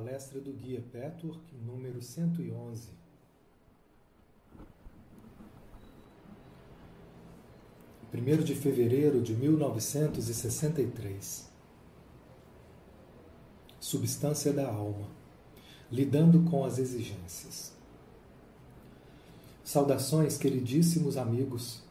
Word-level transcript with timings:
Palestra 0.00 0.40
do 0.40 0.52
Guia 0.54 0.82
Petwork, 0.90 1.54
número 1.56 2.00
111. 2.00 2.88
Primeiro 8.10 8.42
de 8.42 8.54
fevereiro 8.54 9.20
de 9.20 9.34
1963. 9.34 11.50
Substância 13.78 14.54
da 14.54 14.66
alma. 14.66 15.06
Lidando 15.92 16.50
com 16.50 16.64
as 16.64 16.78
exigências. 16.78 17.74
Saudações, 19.62 20.38
queridíssimos 20.38 21.18
amigos. 21.18 21.82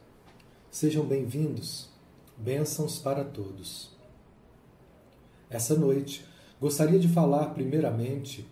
Sejam 0.68 1.06
bem-vindos. 1.06 1.88
Bênçãos 2.36 2.98
para 2.98 3.24
todos. 3.24 3.96
Essa 5.48 5.76
noite 5.76 6.28
gostaria 6.60 6.98
de 6.98 7.08
falar 7.08 7.46
primeiramente 7.54 8.46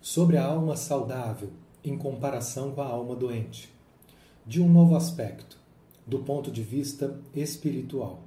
sobre 0.00 0.38
a 0.38 0.46
alma 0.46 0.76
saudável 0.76 1.50
em 1.84 1.96
comparação 1.96 2.72
com 2.72 2.80
a 2.80 2.86
alma 2.86 3.14
doente, 3.14 3.70
de 4.46 4.62
um 4.62 4.68
novo 4.72 4.96
aspecto, 4.96 5.58
do 6.06 6.20
ponto 6.20 6.50
de 6.50 6.62
vista 6.62 7.20
espiritual. 7.34 8.22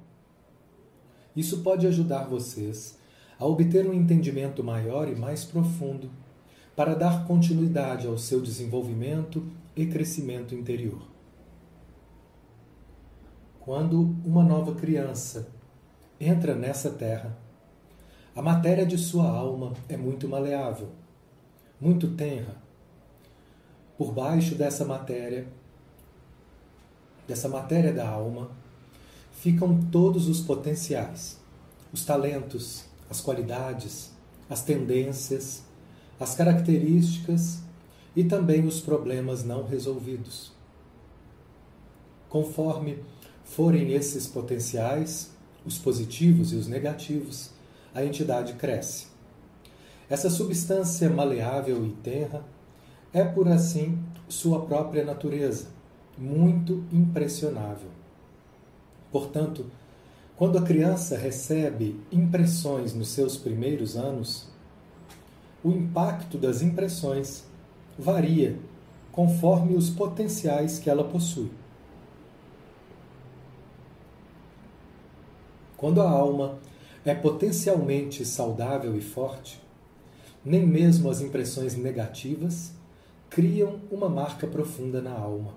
Isso 1.34 1.62
pode 1.62 1.84
ajudar 1.86 2.24
vocês 2.24 2.96
a 3.36 3.44
obter 3.44 3.88
um 3.88 3.92
entendimento 3.92 4.62
maior 4.62 5.08
e 5.08 5.16
mais 5.16 5.44
profundo 5.44 6.08
para 6.76 6.94
dar 6.94 7.26
continuidade 7.26 8.06
ao 8.06 8.16
seu 8.16 8.40
desenvolvimento 8.40 9.44
e 9.74 9.86
crescimento 9.86 10.54
interior. 10.54 11.02
Quando 13.60 14.14
uma 14.24 14.44
nova 14.44 14.74
criança 14.74 15.48
entra 16.20 16.54
nessa 16.54 16.90
terra, 16.90 17.36
a 18.36 18.42
matéria 18.42 18.84
de 18.84 18.98
sua 18.98 19.28
alma 19.28 19.74
é 19.88 19.96
muito 19.96 20.28
maleável, 20.28 20.88
muito 21.80 22.16
tenra. 22.16 22.56
Por 23.96 24.12
baixo 24.12 24.56
dessa 24.56 24.84
matéria, 24.84 25.46
dessa 27.28 27.48
matéria 27.48 27.92
da 27.92 28.08
alma, 28.08 28.50
ficam 29.32 29.80
todos 29.84 30.26
os 30.26 30.40
potenciais, 30.40 31.38
os 31.92 32.04
talentos, 32.04 32.84
as 33.08 33.20
qualidades, 33.20 34.10
as 34.50 34.64
tendências, 34.64 35.62
as 36.18 36.34
características 36.34 37.60
e 38.16 38.24
também 38.24 38.66
os 38.66 38.80
problemas 38.80 39.44
não 39.44 39.64
resolvidos. 39.64 40.52
Conforme 42.28 42.98
forem 43.44 43.92
esses 43.92 44.26
potenciais, 44.26 45.30
os 45.64 45.78
positivos 45.78 46.52
e 46.52 46.56
os 46.56 46.66
negativos, 46.66 47.53
a 47.94 48.04
entidade 48.04 48.54
cresce. 48.54 49.06
Essa 50.10 50.28
substância 50.28 51.08
maleável 51.08 51.86
e 51.86 51.90
terra 51.90 52.44
é, 53.12 53.24
por 53.24 53.48
assim, 53.48 53.98
sua 54.28 54.66
própria 54.66 55.04
natureza, 55.04 55.68
muito 56.18 56.84
impressionável. 56.92 57.88
Portanto, 59.10 59.66
quando 60.36 60.58
a 60.58 60.62
criança 60.62 61.16
recebe 61.16 62.00
impressões 62.10 62.92
nos 62.92 63.08
seus 63.08 63.36
primeiros 63.36 63.96
anos, 63.96 64.48
o 65.62 65.70
impacto 65.70 66.36
das 66.36 66.60
impressões 66.60 67.44
varia 67.96 68.58
conforme 69.12 69.76
os 69.76 69.88
potenciais 69.88 70.80
que 70.80 70.90
ela 70.90 71.04
possui. 71.04 71.50
Quando 75.76 76.02
a 76.02 76.10
alma 76.10 76.58
é 77.04 77.14
potencialmente 77.14 78.24
saudável 78.24 78.96
e 78.96 79.00
forte, 79.00 79.60
nem 80.44 80.66
mesmo 80.66 81.10
as 81.10 81.20
impressões 81.20 81.76
negativas 81.76 82.72
criam 83.28 83.80
uma 83.90 84.08
marca 84.08 84.46
profunda 84.46 85.02
na 85.02 85.12
alma. 85.12 85.54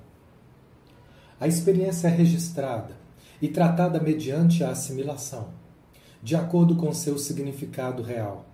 A 1.40 1.48
experiência 1.48 2.08
é 2.08 2.12
registrada 2.12 2.96
e 3.42 3.48
tratada 3.48 4.00
mediante 4.00 4.64
a 4.64 4.72
assimilação, 4.72 5.50
de 6.22 6.36
acordo 6.36 6.76
com 6.76 6.92
seu 6.92 7.18
significado 7.18 8.02
real, 8.02 8.46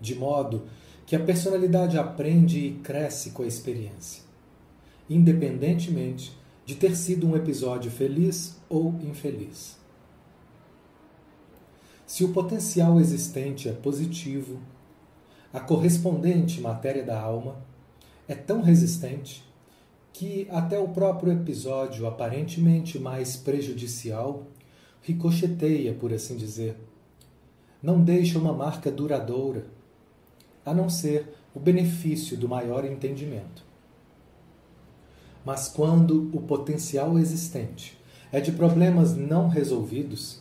de 0.00 0.14
modo 0.14 0.66
que 1.06 1.16
a 1.16 1.20
personalidade 1.20 1.98
aprende 1.98 2.58
e 2.58 2.72
cresce 2.74 3.30
com 3.30 3.42
a 3.42 3.46
experiência, 3.46 4.22
independentemente 5.08 6.38
de 6.64 6.74
ter 6.76 6.94
sido 6.94 7.26
um 7.26 7.34
episódio 7.34 7.90
feliz 7.90 8.60
ou 8.68 8.94
infeliz. 9.02 9.79
Se 12.10 12.24
o 12.24 12.32
potencial 12.32 13.00
existente 13.00 13.68
é 13.68 13.72
positivo, 13.72 14.58
a 15.52 15.60
correspondente 15.60 16.60
matéria 16.60 17.04
da 17.04 17.16
alma 17.16 17.62
é 18.26 18.34
tão 18.34 18.62
resistente 18.62 19.44
que 20.12 20.48
até 20.50 20.76
o 20.76 20.88
próprio 20.88 21.32
episódio 21.32 22.08
aparentemente 22.08 22.98
mais 22.98 23.36
prejudicial 23.36 24.48
ricocheteia, 25.02 25.94
por 25.94 26.12
assim 26.12 26.36
dizer. 26.36 26.76
Não 27.80 28.02
deixa 28.02 28.40
uma 28.40 28.52
marca 28.52 28.90
duradoura, 28.90 29.66
a 30.66 30.74
não 30.74 30.90
ser 30.90 31.32
o 31.54 31.60
benefício 31.60 32.36
do 32.36 32.48
maior 32.48 32.84
entendimento. 32.84 33.64
Mas 35.44 35.68
quando 35.68 36.28
o 36.36 36.40
potencial 36.40 37.16
existente 37.20 37.96
é 38.32 38.40
de 38.40 38.50
problemas 38.50 39.14
não 39.16 39.46
resolvidos, 39.46 40.39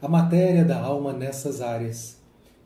a 0.00 0.08
matéria 0.08 0.64
da 0.64 0.80
alma 0.80 1.12
nessas 1.12 1.60
áreas 1.60 2.18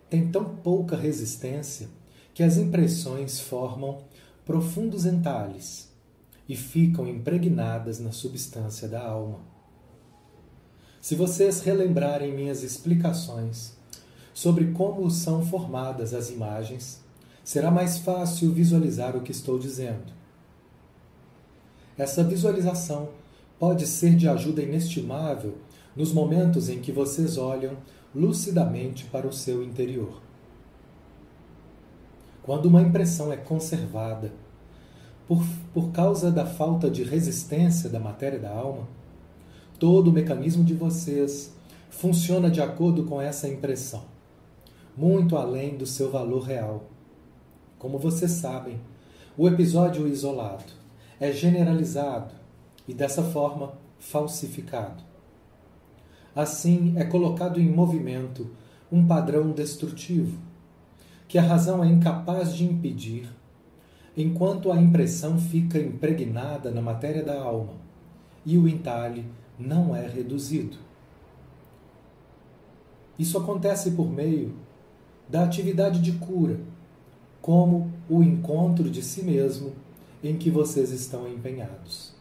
tem 0.08 0.30
tão 0.30 0.44
pouca 0.44 0.96
resistência 0.96 1.88
que 2.34 2.42
as 2.42 2.56
impressões 2.56 3.40
formam 3.40 3.98
profundos 4.44 5.04
entalhes 5.04 5.92
e 6.48 6.56
ficam 6.56 7.06
impregnadas 7.06 8.00
na 8.00 8.12
substância 8.12 8.88
da 8.88 9.02
alma. 9.06 9.40
Se 11.00 11.14
vocês 11.14 11.60
relembrarem 11.60 12.34
minhas 12.34 12.62
explicações 12.62 13.76
sobre 14.32 14.72
como 14.72 15.10
são 15.10 15.44
formadas 15.44 16.14
as 16.14 16.30
imagens, 16.30 17.00
será 17.44 17.70
mais 17.70 17.98
fácil 17.98 18.52
visualizar 18.52 19.16
o 19.16 19.20
que 19.20 19.32
estou 19.32 19.58
dizendo. 19.58 20.12
Essa 21.96 22.22
visualização 22.22 23.08
pode 23.58 23.86
ser 23.86 24.14
de 24.14 24.28
ajuda 24.28 24.62
inestimável 24.62 25.58
nos 25.98 26.12
momentos 26.12 26.68
em 26.68 26.78
que 26.78 26.92
vocês 26.92 27.36
olham 27.36 27.76
lucidamente 28.14 29.06
para 29.06 29.26
o 29.26 29.32
seu 29.32 29.64
interior. 29.64 30.22
Quando 32.40 32.66
uma 32.66 32.80
impressão 32.80 33.32
é 33.32 33.36
conservada 33.36 34.32
por, 35.26 35.44
por 35.74 35.90
causa 35.90 36.30
da 36.30 36.46
falta 36.46 36.88
de 36.88 37.02
resistência 37.02 37.90
da 37.90 37.98
matéria 37.98 38.38
da 38.38 38.48
alma, 38.48 38.86
todo 39.76 40.08
o 40.08 40.12
mecanismo 40.12 40.62
de 40.62 40.72
vocês 40.72 41.52
funciona 41.90 42.48
de 42.48 42.62
acordo 42.62 43.02
com 43.02 43.20
essa 43.20 43.48
impressão, 43.48 44.04
muito 44.96 45.36
além 45.36 45.76
do 45.76 45.84
seu 45.84 46.12
valor 46.12 46.44
real. 46.44 46.84
Como 47.76 47.98
vocês 47.98 48.30
sabem, 48.30 48.80
o 49.36 49.48
episódio 49.48 50.06
isolado 50.06 50.72
é 51.18 51.32
generalizado 51.32 52.32
e, 52.86 52.94
dessa 52.94 53.24
forma, 53.24 53.72
falsificado. 53.98 55.07
Assim, 56.38 56.94
é 56.96 57.02
colocado 57.02 57.60
em 57.60 57.68
movimento 57.68 58.48
um 58.92 59.04
padrão 59.04 59.50
destrutivo, 59.50 60.38
que 61.26 61.36
a 61.36 61.42
razão 61.42 61.82
é 61.82 61.88
incapaz 61.88 62.54
de 62.54 62.64
impedir, 62.64 63.28
enquanto 64.16 64.70
a 64.70 64.80
impressão 64.80 65.36
fica 65.36 65.80
impregnada 65.80 66.70
na 66.70 66.80
matéria 66.80 67.24
da 67.24 67.42
alma 67.42 67.72
e 68.46 68.56
o 68.56 68.68
entalhe 68.68 69.24
não 69.58 69.96
é 69.96 70.06
reduzido. 70.06 70.76
Isso 73.18 73.36
acontece 73.36 73.90
por 73.90 74.08
meio 74.08 74.54
da 75.28 75.42
atividade 75.42 76.00
de 76.00 76.12
cura, 76.12 76.60
como 77.42 77.90
o 78.08 78.22
encontro 78.22 78.88
de 78.88 79.02
si 79.02 79.24
mesmo 79.24 79.72
em 80.22 80.36
que 80.36 80.52
vocês 80.52 80.92
estão 80.92 81.26
empenhados. 81.26 82.14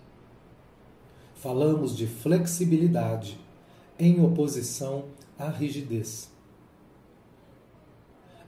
Falamos 1.35 1.95
de 1.95 2.07
flexibilidade 2.07 3.45
em 3.99 4.23
oposição 4.23 5.05
à 5.37 5.49
rigidez. 5.49 6.29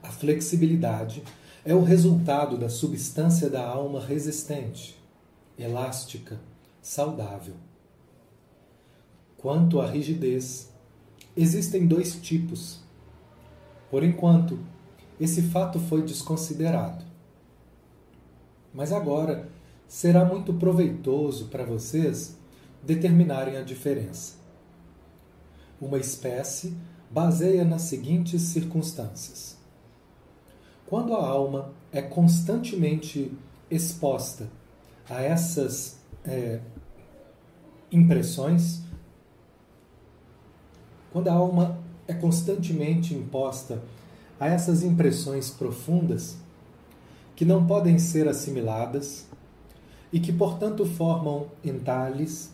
A 0.02 0.08
flexibilidade 0.08 1.22
é 1.64 1.74
o 1.74 1.82
resultado 1.82 2.56
da 2.56 2.68
substância 2.68 3.50
da 3.50 3.66
alma 3.66 4.00
resistente, 4.00 4.96
elástica, 5.58 6.40
saudável. 6.80 7.54
Quanto 9.36 9.80
à 9.80 9.86
rigidez, 9.86 10.70
existem 11.36 11.86
dois 11.86 12.14
tipos. 12.14 12.80
Por 13.90 14.02
enquanto, 14.02 14.58
esse 15.18 15.42
fato 15.42 15.78
foi 15.78 16.02
desconsiderado. 16.02 17.04
Mas 18.72 18.92
agora 18.92 19.48
será 19.88 20.24
muito 20.24 20.54
proveitoso 20.54 21.48
para 21.48 21.64
vocês 21.64 22.38
determinarem 22.82 23.56
a 23.56 23.62
diferença 23.62 24.39
uma 25.80 25.98
espécie 25.98 26.76
baseia 27.10 27.64
nas 27.64 27.82
seguintes 27.82 28.42
circunstâncias. 28.42 29.58
quando 30.86 31.14
a 31.14 31.24
alma 31.24 31.72
é 31.92 32.02
constantemente 32.02 33.32
exposta 33.70 34.48
a 35.08 35.22
essas 35.22 35.98
é, 36.24 36.60
impressões, 37.92 38.80
quando 41.12 41.28
a 41.28 41.32
alma 41.32 41.78
é 42.08 42.14
constantemente 42.14 43.14
imposta 43.14 43.80
a 44.38 44.48
essas 44.48 44.82
impressões 44.82 45.48
profundas, 45.48 46.36
que 47.36 47.44
não 47.44 47.66
podem 47.66 47.98
ser 47.98 48.26
assimiladas 48.26 49.26
e 50.12 50.18
que, 50.18 50.32
portanto, 50.32 50.84
formam 50.84 51.46
entalhes, 51.64 52.50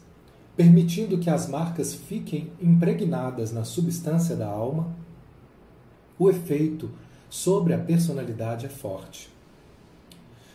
permitindo 0.56 1.18
que 1.18 1.28
as 1.28 1.48
marcas 1.48 1.94
fiquem 1.94 2.50
impregnadas 2.60 3.52
na 3.52 3.64
substância 3.64 4.34
da 4.34 4.48
alma, 4.48 4.94
o 6.18 6.30
efeito 6.30 6.90
sobre 7.28 7.74
a 7.74 7.78
personalidade 7.78 8.64
é 8.64 8.68
forte. 8.68 9.28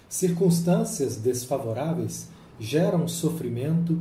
Circunstâncias 0.09 1.17
desfavoráveis 1.17 2.29
geram 2.59 3.07
sofrimento 3.07 3.97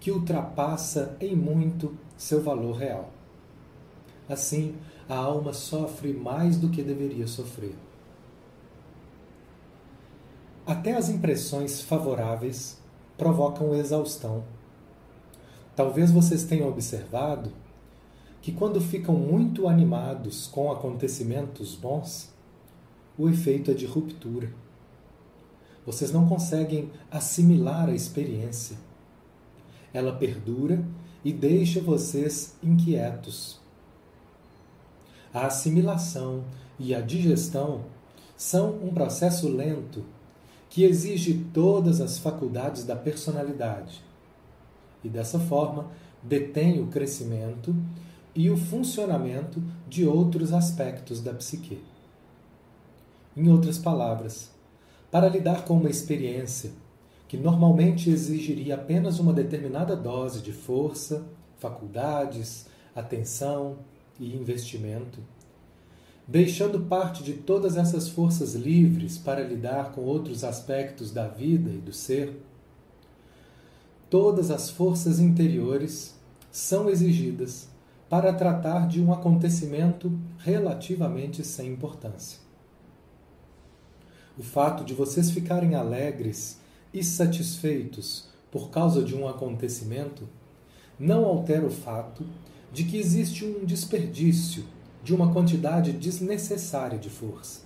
que 0.00 0.10
ultrapassa 0.10 1.16
em 1.20 1.34
muito 1.34 1.96
seu 2.16 2.42
valor 2.42 2.76
real. 2.76 3.10
Assim, 4.28 4.74
a 5.08 5.16
alma 5.16 5.52
sofre 5.52 6.12
mais 6.12 6.56
do 6.56 6.68
que 6.68 6.82
deveria 6.82 7.26
sofrer. 7.26 7.74
Até 10.66 10.96
as 10.96 11.08
impressões 11.08 11.80
favoráveis 11.80 12.78
provocam 13.16 13.74
exaustão. 13.74 14.44
Talvez 15.74 16.10
vocês 16.10 16.44
tenham 16.44 16.68
observado 16.68 17.52
que, 18.40 18.52
quando 18.52 18.80
ficam 18.80 19.14
muito 19.14 19.68
animados 19.68 20.46
com 20.46 20.70
acontecimentos 20.70 21.74
bons, 21.74 22.32
o 23.18 23.28
efeito 23.28 23.70
é 23.70 23.74
de 23.74 23.86
ruptura. 23.86 24.52
Vocês 25.84 26.12
não 26.12 26.26
conseguem 26.26 26.90
assimilar 27.10 27.88
a 27.88 27.94
experiência. 27.94 28.76
Ela 29.92 30.12
perdura 30.12 30.84
e 31.24 31.32
deixa 31.32 31.80
vocês 31.80 32.56
inquietos 32.62 33.64
a 35.34 35.46
assimilação 35.46 36.44
e 36.78 36.94
a 36.94 37.00
digestão 37.00 37.86
são 38.36 38.78
um 38.84 38.94
processo 38.94 39.48
lento 39.48 40.04
que 40.70 40.84
exige 40.84 41.44
todas 41.52 42.00
as 42.00 42.18
faculdades 42.18 42.84
da 42.84 42.94
personalidade 42.94 44.00
e, 45.04 45.08
dessa 45.08 45.38
forma, 45.38 45.90
detém 46.22 46.80
o 46.80 46.88
crescimento 46.88 47.76
e 48.34 48.50
o 48.50 48.56
funcionamento 48.56 49.62
de 49.88 50.06
outros 50.06 50.52
aspectos 50.52 51.20
da 51.20 51.32
psique. 51.32 51.80
Em 53.36 53.48
outras 53.48 53.78
palavras, 53.78 54.50
para 55.10 55.28
lidar 55.28 55.64
com 55.64 55.74
uma 55.74 55.90
experiência 55.90 56.72
que 57.28 57.36
normalmente 57.36 58.10
exigiria 58.10 58.74
apenas 58.74 59.18
uma 59.18 59.32
determinada 59.32 59.94
dose 59.94 60.40
de 60.40 60.52
força, 60.52 61.24
faculdades, 61.58 62.66
atenção, 62.94 63.76
e 64.18 64.34
investimento, 64.34 65.18
deixando 66.26 66.80
parte 66.80 67.22
de 67.22 67.34
todas 67.34 67.76
essas 67.76 68.08
forças 68.08 68.54
livres 68.54 69.18
para 69.18 69.42
lidar 69.42 69.92
com 69.92 70.02
outros 70.02 70.44
aspectos 70.44 71.10
da 71.10 71.26
vida 71.26 71.70
e 71.70 71.78
do 71.78 71.92
ser, 71.92 72.40
todas 74.14 74.48
as 74.52 74.70
forças 74.70 75.18
interiores 75.18 76.14
são 76.52 76.88
exigidas 76.88 77.66
para 78.08 78.32
tratar 78.32 78.86
de 78.86 79.02
um 79.02 79.12
acontecimento 79.12 80.16
relativamente 80.38 81.42
sem 81.42 81.72
importância. 81.72 82.38
O 84.38 84.42
fato 84.44 84.84
de 84.84 84.94
vocês 84.94 85.32
ficarem 85.32 85.74
alegres 85.74 86.60
e 86.92 87.02
satisfeitos 87.02 88.28
por 88.52 88.70
causa 88.70 89.02
de 89.02 89.16
um 89.16 89.26
acontecimento 89.26 90.28
não 90.96 91.24
altera 91.24 91.66
o 91.66 91.70
fato 91.70 92.24
de 92.72 92.84
que 92.84 92.96
existe 92.96 93.44
um 93.44 93.64
desperdício 93.64 94.64
de 95.02 95.12
uma 95.12 95.32
quantidade 95.32 95.90
desnecessária 95.90 97.00
de 97.00 97.10
força. 97.10 97.62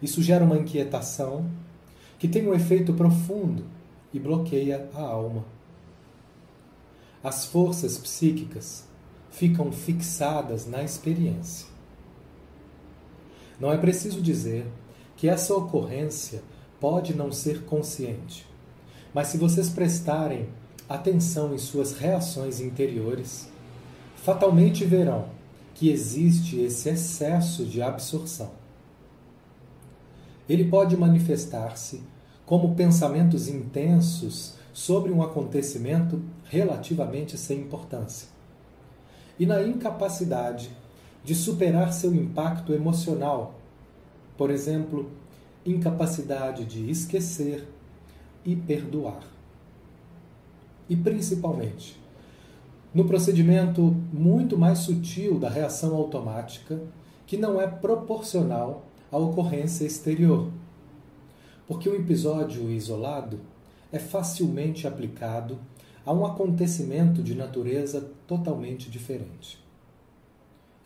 Isso 0.00 0.22
gera 0.22 0.44
uma 0.44 0.58
inquietação 0.58 1.50
que 2.16 2.28
tem 2.28 2.46
um 2.46 2.54
efeito 2.54 2.94
profundo 2.94 3.81
e 4.12 4.18
bloqueia 4.18 4.88
a 4.94 5.00
alma. 5.00 5.44
As 7.22 7.44
forças 7.44 7.96
psíquicas 7.98 8.84
ficam 9.30 9.72
fixadas 9.72 10.66
na 10.66 10.82
experiência. 10.82 11.66
Não 13.58 13.72
é 13.72 13.78
preciso 13.78 14.20
dizer 14.20 14.66
que 15.16 15.28
essa 15.28 15.54
ocorrência 15.54 16.42
pode 16.80 17.14
não 17.14 17.30
ser 17.30 17.64
consciente, 17.64 18.46
mas 19.14 19.28
se 19.28 19.38
vocês 19.38 19.68
prestarem 19.70 20.48
atenção 20.88 21.54
em 21.54 21.58
suas 21.58 21.96
reações 21.96 22.60
interiores, 22.60 23.48
fatalmente 24.16 24.84
verão 24.84 25.28
que 25.74 25.90
existe 25.90 26.60
esse 26.60 26.88
excesso 26.88 27.64
de 27.64 27.80
absorção. 27.80 28.50
Ele 30.48 30.64
pode 30.64 30.96
manifestar-se 30.96 32.02
como 32.46 32.74
pensamentos 32.74 33.48
intensos 33.48 34.54
sobre 34.72 35.12
um 35.12 35.22
acontecimento 35.22 36.22
relativamente 36.44 37.36
sem 37.36 37.60
importância 37.60 38.28
e 39.38 39.46
na 39.46 39.62
incapacidade 39.62 40.70
de 41.24 41.34
superar 41.34 41.92
seu 41.92 42.14
impacto 42.14 42.72
emocional, 42.72 43.54
por 44.36 44.50
exemplo, 44.50 45.10
incapacidade 45.64 46.64
de 46.64 46.90
esquecer 46.90 47.66
e 48.44 48.56
perdoar. 48.56 49.22
E 50.88 50.96
principalmente, 50.96 52.00
no 52.92 53.04
procedimento 53.04 53.82
muito 54.12 54.58
mais 54.58 54.80
sutil 54.80 55.38
da 55.38 55.48
reação 55.48 55.94
automática, 55.94 56.80
que 57.26 57.36
não 57.36 57.60
é 57.60 57.66
proporcional 57.66 58.84
à 59.10 59.16
ocorrência 59.16 59.84
exterior. 59.84 60.50
Porque 61.72 61.88
o 61.88 61.96
episódio 61.96 62.70
isolado 62.70 63.40
é 63.90 63.98
facilmente 63.98 64.86
aplicado 64.86 65.58
a 66.04 66.12
um 66.12 66.26
acontecimento 66.26 67.22
de 67.22 67.34
natureza 67.34 68.10
totalmente 68.26 68.90
diferente. 68.90 69.58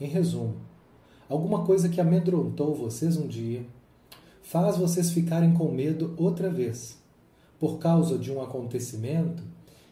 Em 0.00 0.06
resumo, 0.06 0.54
alguma 1.28 1.64
coisa 1.64 1.88
que 1.88 2.00
amedrontou 2.00 2.72
vocês 2.72 3.16
um 3.16 3.26
dia 3.26 3.66
faz 4.44 4.76
vocês 4.76 5.10
ficarem 5.10 5.54
com 5.54 5.72
medo 5.72 6.14
outra 6.16 6.48
vez, 6.48 6.96
por 7.58 7.80
causa 7.80 8.16
de 8.16 8.30
um 8.30 8.40
acontecimento 8.40 9.42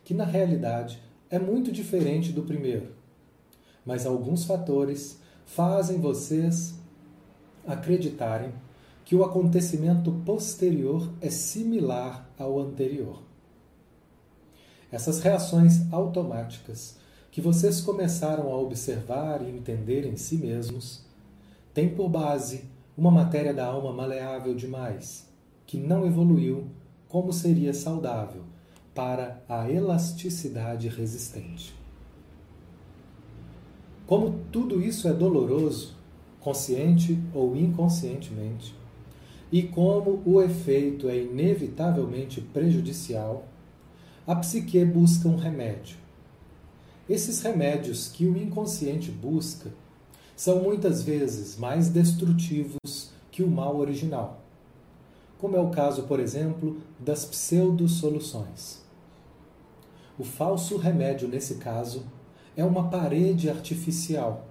que 0.04 0.14
na 0.14 0.24
realidade 0.24 1.02
é 1.28 1.40
muito 1.40 1.72
diferente 1.72 2.30
do 2.30 2.42
primeiro, 2.42 2.92
mas 3.84 4.06
alguns 4.06 4.44
fatores 4.44 5.18
fazem 5.44 6.00
vocês 6.00 6.72
acreditarem 7.66 8.52
que 9.04 9.14
o 9.14 9.22
acontecimento 9.22 10.10
posterior 10.24 11.12
é 11.20 11.28
similar 11.28 12.28
ao 12.38 12.58
anterior. 12.58 13.22
Essas 14.90 15.20
reações 15.20 15.92
automáticas 15.92 16.96
que 17.30 17.40
vocês 17.40 17.80
começaram 17.80 18.52
a 18.52 18.56
observar 18.56 19.42
e 19.42 19.50
entender 19.50 20.06
em 20.06 20.16
si 20.16 20.36
mesmos 20.36 21.04
têm 21.74 21.88
por 21.88 22.08
base 22.08 22.64
uma 22.96 23.10
matéria 23.10 23.52
da 23.52 23.66
alma 23.66 23.92
maleável 23.92 24.54
demais, 24.54 25.28
que 25.66 25.76
não 25.76 26.06
evoluiu 26.06 26.68
como 27.08 27.32
seria 27.32 27.74
saudável 27.74 28.42
para 28.94 29.42
a 29.48 29.68
elasticidade 29.68 30.88
resistente. 30.88 31.74
Como 34.06 34.38
tudo 34.52 34.80
isso 34.80 35.08
é 35.08 35.12
doloroso, 35.12 35.96
consciente 36.40 37.18
ou 37.34 37.56
inconscientemente, 37.56 38.74
e 39.54 39.62
como 39.62 40.20
o 40.26 40.42
efeito 40.42 41.08
é 41.08 41.16
inevitavelmente 41.16 42.40
prejudicial, 42.40 43.46
a 44.26 44.34
psique 44.34 44.84
busca 44.84 45.28
um 45.28 45.36
remédio. 45.36 45.96
Esses 47.08 47.40
remédios 47.40 48.08
que 48.08 48.26
o 48.26 48.36
inconsciente 48.36 49.12
busca 49.12 49.70
são 50.34 50.60
muitas 50.60 51.04
vezes 51.04 51.56
mais 51.56 51.88
destrutivos 51.88 53.12
que 53.30 53.44
o 53.44 53.48
mal 53.48 53.76
original, 53.76 54.42
como 55.38 55.56
é 55.56 55.60
o 55.60 55.70
caso, 55.70 56.02
por 56.02 56.18
exemplo, 56.18 56.78
das 56.98 57.24
pseudo-soluções. 57.24 58.82
O 60.18 60.24
falso 60.24 60.76
remédio, 60.76 61.28
nesse 61.28 61.58
caso, 61.58 62.02
é 62.56 62.64
uma 62.64 62.90
parede 62.90 63.48
artificial, 63.48 64.48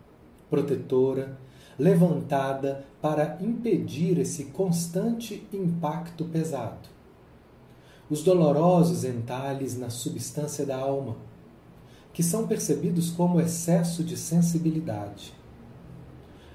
protetora, 0.50 1.38
levantada 1.78 2.86
para 3.02 3.38
impedir 3.42 4.20
esse 4.20 4.46
constante 4.46 5.48
impacto 5.52 6.26
pesado. 6.26 6.90
Os 8.10 8.24
dolorosos 8.24 9.04
entalhes 9.04 9.78
na 9.78 9.90
substância 9.90 10.66
da 10.66 10.78
alma, 10.78 11.16
que 12.14 12.22
são 12.22 12.48
percebidos 12.48 13.10
como 13.10 13.42
excesso 13.42 14.04
de 14.04 14.16
sensibilidade. 14.16 15.34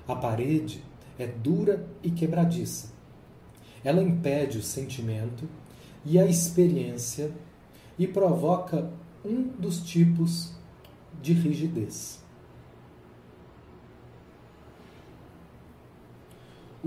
A 0.07 0.15
parede 0.15 0.85
é 1.19 1.27
dura 1.27 1.85
e 2.03 2.11
quebradiça. 2.11 2.93
Ela 3.83 4.03
impede 4.03 4.59
o 4.59 4.63
sentimento 4.63 5.49
e 6.05 6.19
a 6.19 6.27
experiência 6.27 7.33
e 7.99 8.07
provoca 8.07 8.91
um 9.25 9.43
dos 9.43 9.81
tipos 9.81 10.53
de 11.21 11.33
rigidez. 11.33 12.18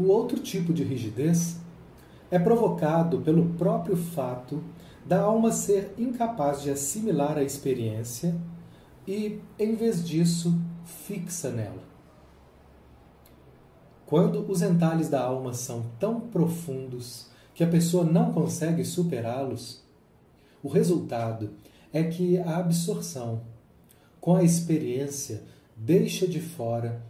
O 0.01 0.07
outro 0.07 0.39
tipo 0.39 0.73
de 0.73 0.83
rigidez 0.83 1.59
é 2.31 2.39
provocado 2.39 3.21
pelo 3.21 3.49
próprio 3.53 3.95
fato 3.95 4.63
da 5.05 5.21
alma 5.21 5.51
ser 5.51 5.93
incapaz 5.95 6.63
de 6.63 6.71
assimilar 6.71 7.37
a 7.37 7.43
experiência 7.43 8.35
e, 9.07 9.39
em 9.59 9.75
vez 9.75 10.03
disso, 10.03 10.59
fixa 10.83 11.51
nela. 11.51 11.83
Quando 14.07 14.43
os 14.49 14.63
entalhes 14.63 15.07
da 15.07 15.21
alma 15.21 15.53
são 15.53 15.85
tão 15.99 16.19
profundos 16.19 17.27
que 17.53 17.63
a 17.63 17.67
pessoa 17.67 18.03
não 18.03 18.33
consegue 18.33 18.83
superá-los, 18.83 19.83
o 20.63 20.67
resultado 20.67 21.51
é 21.93 22.01
que 22.05 22.39
a 22.39 22.57
absorção, 22.57 23.43
com 24.19 24.35
a 24.35 24.43
experiência, 24.43 25.43
deixa 25.77 26.27
de 26.27 26.41
fora 26.41 27.03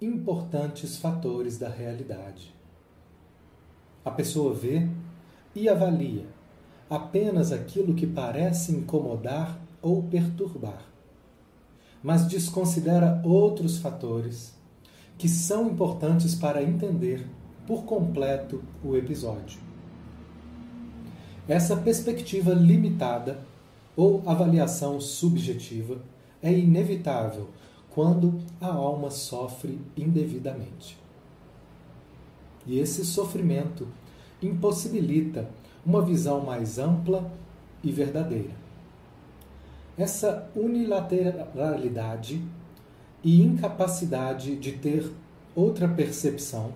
importantes 0.00 0.96
fatores 0.96 1.58
da 1.58 1.68
realidade. 1.68 2.54
A 4.04 4.10
pessoa 4.10 4.54
vê 4.54 4.88
e 5.54 5.68
avalia 5.68 6.26
apenas 6.88 7.52
aquilo 7.52 7.94
que 7.94 8.06
parece 8.06 8.72
incomodar 8.72 9.60
ou 9.82 10.02
perturbar, 10.02 10.82
mas 12.02 12.26
desconsidera 12.26 13.20
outros 13.24 13.78
fatores 13.78 14.58
que 15.18 15.28
são 15.28 15.68
importantes 15.68 16.34
para 16.34 16.62
entender 16.62 17.26
por 17.66 17.84
completo 17.84 18.64
o 18.82 18.96
episódio. 18.96 19.60
Essa 21.46 21.76
perspectiva 21.76 22.54
limitada 22.54 23.38
ou 23.94 24.22
avaliação 24.24 24.98
subjetiva 24.98 25.98
é 26.42 26.52
inevitável 26.52 27.48
quando 27.94 28.38
a 28.60 28.68
alma 28.68 29.10
sofre 29.10 29.80
indevidamente. 29.96 30.98
E 32.66 32.78
esse 32.78 33.04
sofrimento 33.04 33.88
impossibilita 34.42 35.48
uma 35.84 36.02
visão 36.02 36.40
mais 36.40 36.78
ampla 36.78 37.30
e 37.82 37.90
verdadeira. 37.90 38.52
Essa 39.96 40.50
unilateralidade 40.54 42.42
e 43.22 43.42
incapacidade 43.42 44.56
de 44.56 44.72
ter 44.72 45.10
outra 45.54 45.88
percepção 45.88 46.72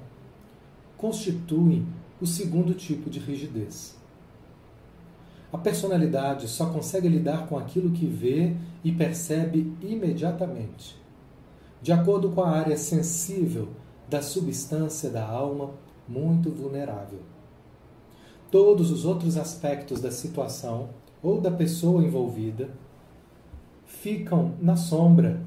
constituem 0.96 1.86
o 2.20 2.26
segundo 2.26 2.74
tipo 2.74 3.08
de 3.08 3.18
rigidez. 3.18 3.96
A 5.52 5.58
personalidade 5.58 6.48
só 6.48 6.66
consegue 6.70 7.08
lidar 7.08 7.46
com 7.46 7.56
aquilo 7.56 7.92
que 7.92 8.06
vê 8.06 8.56
e 8.82 8.90
percebe 8.90 9.72
imediatamente, 9.80 10.96
de 11.84 11.92
acordo 11.92 12.30
com 12.30 12.40
a 12.40 12.48
área 12.48 12.78
sensível 12.78 13.68
da 14.08 14.22
substância 14.22 15.10
da 15.10 15.22
alma 15.22 15.74
muito 16.08 16.50
vulnerável. 16.50 17.18
Todos 18.50 18.90
os 18.90 19.04
outros 19.04 19.36
aspectos 19.36 20.00
da 20.00 20.10
situação 20.10 20.88
ou 21.22 21.42
da 21.42 21.50
pessoa 21.50 22.02
envolvida 22.02 22.70
ficam 23.84 24.54
na 24.62 24.76
sombra. 24.76 25.42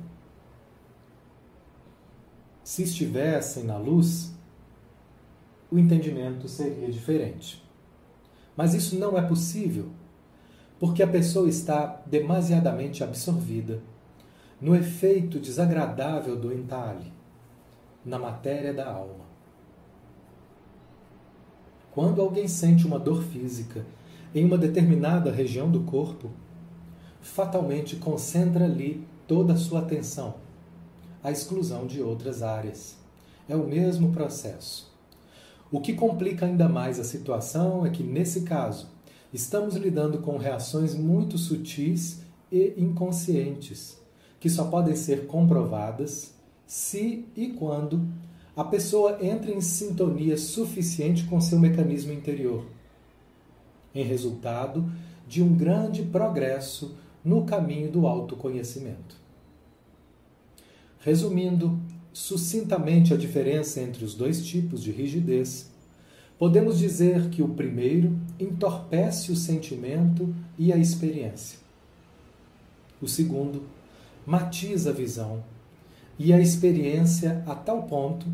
Se 2.64 2.84
estivessem 2.84 3.64
na 3.64 3.80
luz, 3.80 4.32
o 5.72 5.80
entendimento 5.80 6.48
seria 6.48 6.92
diferente. 6.92 7.68
Mas 8.56 8.76
isso 8.76 8.96
não 9.00 9.18
é 9.18 9.24
possível, 9.24 9.90
porque 10.80 11.02
a 11.02 11.08
pessoa 11.08 11.50
está 11.50 12.00
demasiadamente 12.06 13.04
absorvida 13.04 13.82
no 14.60 14.76
efeito 14.76 15.40
desagradável 15.40 16.36
do 16.36 16.52
entalhe, 16.52 17.14
na 18.04 18.18
matéria 18.18 18.74
da 18.74 18.92
alma. 18.92 19.26
Quando 21.92 22.22
alguém 22.22 22.48
sente 22.48 22.86
uma 22.86 22.98
dor 22.98 23.24
física 23.24 23.86
em 24.34 24.46
uma 24.46 24.58
determinada 24.58 25.32
região 25.32 25.70
do 25.70 25.82
corpo, 25.82 26.30
fatalmente 27.22 27.96
concentra 27.98 28.66
ali 28.66 29.06
toda 29.28 29.54
a 29.54 29.58
sua 29.58 29.80
atenção, 29.80 30.36
à 31.24 31.32
exclusão 31.32 31.86
de 31.86 32.02
outras 32.02 32.42
áreas. 32.42 32.98
É 33.48 33.56
o 33.56 33.68
mesmo 33.68 34.12
processo. 34.12 34.92
O 35.72 35.82
que 35.82 35.94
complica 35.94 36.46
ainda 36.46 36.68
mais 36.68 37.00
a 37.00 37.04
situação 37.04 37.86
é 37.86 37.90
que, 37.90 38.04
nesse 38.04 38.42
caso, 38.42 38.90
estamos 39.34 39.76
lidando 39.76 40.20
com 40.20 40.38
reações 40.38 40.96
muito 40.96 41.38
sutis 41.38 42.22
e 42.52 42.74
inconscientes, 42.78 44.02
que 44.40 44.50
só 44.50 44.66
podem 44.66 44.96
ser 44.96 45.28
comprovadas 45.28 46.34
se 46.66 47.26
e 47.36 47.48
quando 47.48 48.06
a 48.56 48.64
pessoa 48.64 49.20
entra 49.22 49.52
em 49.52 49.62
sintonia 49.62 50.38
suficiente 50.38 51.26
com 51.26 51.40
seu 51.40 51.60
mecanismo 51.60 52.12
interior, 52.12 52.66
em 53.94 54.04
resultado 54.04 54.92
de 55.28 55.44
um 55.44 55.56
grande 55.56 56.04
progresso 56.04 56.96
no 57.24 57.46
caminho 57.46 57.92
do 57.92 58.08
autoconhecimento. 58.08 59.16
Resumindo 61.00 61.80
sucintamente 62.12 63.14
a 63.14 63.18
diferença 63.18 63.80
entre 63.80 64.04
os 64.04 64.16
dois 64.16 64.46
tipos 64.46 64.82
de 64.82 64.92
rigidez, 64.92 65.72
podemos 66.40 66.80
dizer 66.80 67.30
que 67.30 67.42
o 67.42 67.50
primeiro 67.50 68.18
entorpece 68.40 69.32
o 69.32 69.36
sentimento 69.36 70.34
e 70.58 70.74
a 70.74 70.78
experiência. 70.78 71.60
O 73.00 73.08
segundo 73.08 73.77
matiza 74.28 74.90
a 74.90 74.94
visão 74.94 75.42
e 76.20 76.34
a 76.34 76.42
experiência 76.42 77.42
a 77.48 77.56
tal 77.56 77.84
ponto 77.84 78.26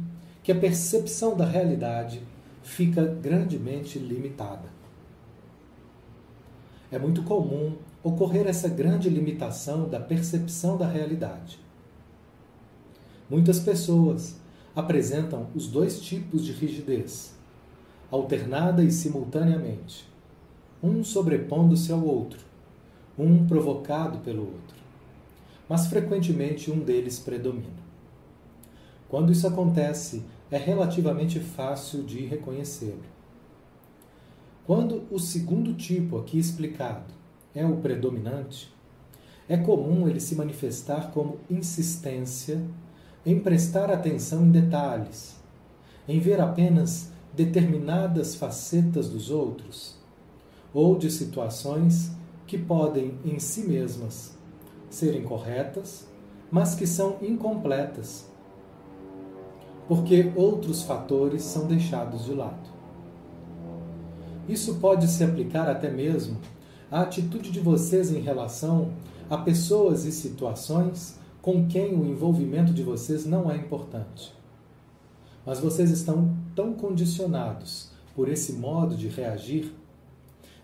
que 0.42 0.52
a 0.52 0.56
percepção 0.56 1.38
da 1.38 1.46
realidade 1.46 2.24
fica 2.64 3.06
grandemente 3.06 4.00
limitada. 4.00 4.74
É 6.92 6.98
muito 6.98 7.22
comum 7.22 7.76
ocorrer 8.04 8.48
essa 8.48 8.68
grande 8.68 9.08
limitação 9.08 9.88
da 9.88 10.00
percepção 10.00 10.78
da 10.78 10.88
realidade. 10.88 11.60
Muitas 13.30 13.60
pessoas 13.60 14.36
apresentam 14.76 15.46
os 15.54 15.68
dois 15.68 16.02
tipos 16.02 16.44
de 16.44 16.54
rigidez, 16.54 17.36
alternada 18.10 18.84
e 18.84 18.92
simultaneamente, 18.92 20.10
um 20.82 21.04
sobrepondo-se 21.04 21.92
ao 21.92 22.04
outro, 22.04 22.40
um 23.16 23.46
provocado 23.46 24.18
pelo 24.20 24.42
outro. 24.42 24.83
Mas 25.74 25.88
frequentemente 25.88 26.70
um 26.70 26.78
deles 26.78 27.18
predomina. 27.18 27.82
Quando 29.10 29.32
isso 29.32 29.48
acontece, 29.48 30.24
é 30.52 30.56
relativamente 30.56 31.40
fácil 31.40 32.04
de 32.04 32.24
reconhecê-lo. 32.28 33.02
Quando 34.68 35.02
o 35.10 35.18
segundo 35.18 35.74
tipo 35.74 36.20
aqui 36.20 36.38
explicado 36.38 37.12
é 37.56 37.66
o 37.66 37.78
predominante, 37.78 38.72
é 39.50 39.58
comum 39.58 40.08
ele 40.08 40.20
se 40.20 40.36
manifestar 40.36 41.10
como 41.12 41.40
insistência 41.50 42.62
em 43.26 43.40
prestar 43.40 43.90
atenção 43.90 44.46
em 44.46 44.52
detalhes, 44.52 45.42
em 46.08 46.20
ver 46.20 46.40
apenas 46.40 47.12
determinadas 47.34 48.36
facetas 48.36 49.10
dos 49.10 49.32
outros 49.32 49.98
ou 50.72 50.96
de 50.96 51.10
situações 51.10 52.12
que 52.46 52.60
podem 52.60 53.18
em 53.26 53.40
si 53.40 53.62
mesmas 53.62 54.38
serem 54.94 55.24
corretas, 55.24 56.08
mas 56.52 56.76
que 56.76 56.86
são 56.86 57.18
incompletas, 57.22 58.26
porque 59.88 60.32
outros 60.36 60.84
fatores 60.84 61.44
são 61.44 61.66
deixados 61.66 62.26
de 62.26 62.34
lado. 62.34 62.70
Isso 64.48 64.76
pode 64.76 65.08
se 65.08 65.24
aplicar 65.24 65.70
até 65.70 65.90
mesmo 65.90 66.38
à 66.92 67.02
atitude 67.02 67.52
de 67.52 67.60
vocês 67.60 68.12
em 68.12 68.20
relação 68.20 68.94
a 69.30 69.38
pessoas 69.38 70.06
e 70.06 70.12
situações 70.12 71.18
com 71.42 71.68
quem 71.68 71.96
o 71.96 72.06
envolvimento 72.06 72.74
de 72.74 72.84
vocês 72.84 73.26
não 73.26 73.50
é 73.50 73.56
importante. 73.56 74.34
Mas 75.46 75.60
vocês 75.60 75.92
estão 75.92 76.36
tão 76.56 76.74
condicionados 76.74 77.90
por 78.16 78.30
esse 78.30 78.54
modo 78.54 78.96
de 78.96 79.08
reagir, 79.08 79.74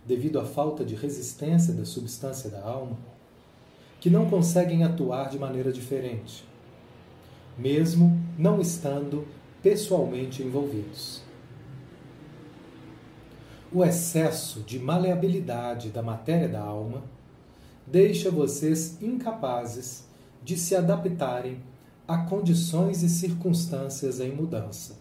devido 0.06 0.40
à 0.40 0.46
falta 0.46 0.86
de 0.86 0.96
resistência 0.96 1.74
da 1.74 1.84
substância 1.84 2.50
da 2.50 2.62
alma, 2.64 2.98
que 4.00 4.10
não 4.10 4.30
conseguem 4.30 4.84
atuar 4.84 5.30
de 5.30 5.38
maneira 5.38 5.72
diferente, 5.72 6.48
mesmo 7.58 8.18
não 8.38 8.62
estando 8.62 9.28
pessoalmente 9.62 10.42
envolvidos. 10.42 11.22
O 13.72 13.84
excesso 13.84 14.62
de 14.62 14.80
maleabilidade 14.80 15.90
da 15.90 16.02
matéria 16.02 16.48
da 16.48 16.62
alma 16.62 17.04
deixa 17.86 18.32
vocês 18.32 19.02
incapazes 19.02 20.08
de 20.44 20.58
se 20.58 20.76
adaptarem 20.76 21.60
a 22.08 22.18
condições 22.18 23.04
e 23.04 23.10
circunstâncias 23.10 24.20
em 24.20 24.32
mudança. 24.32 24.98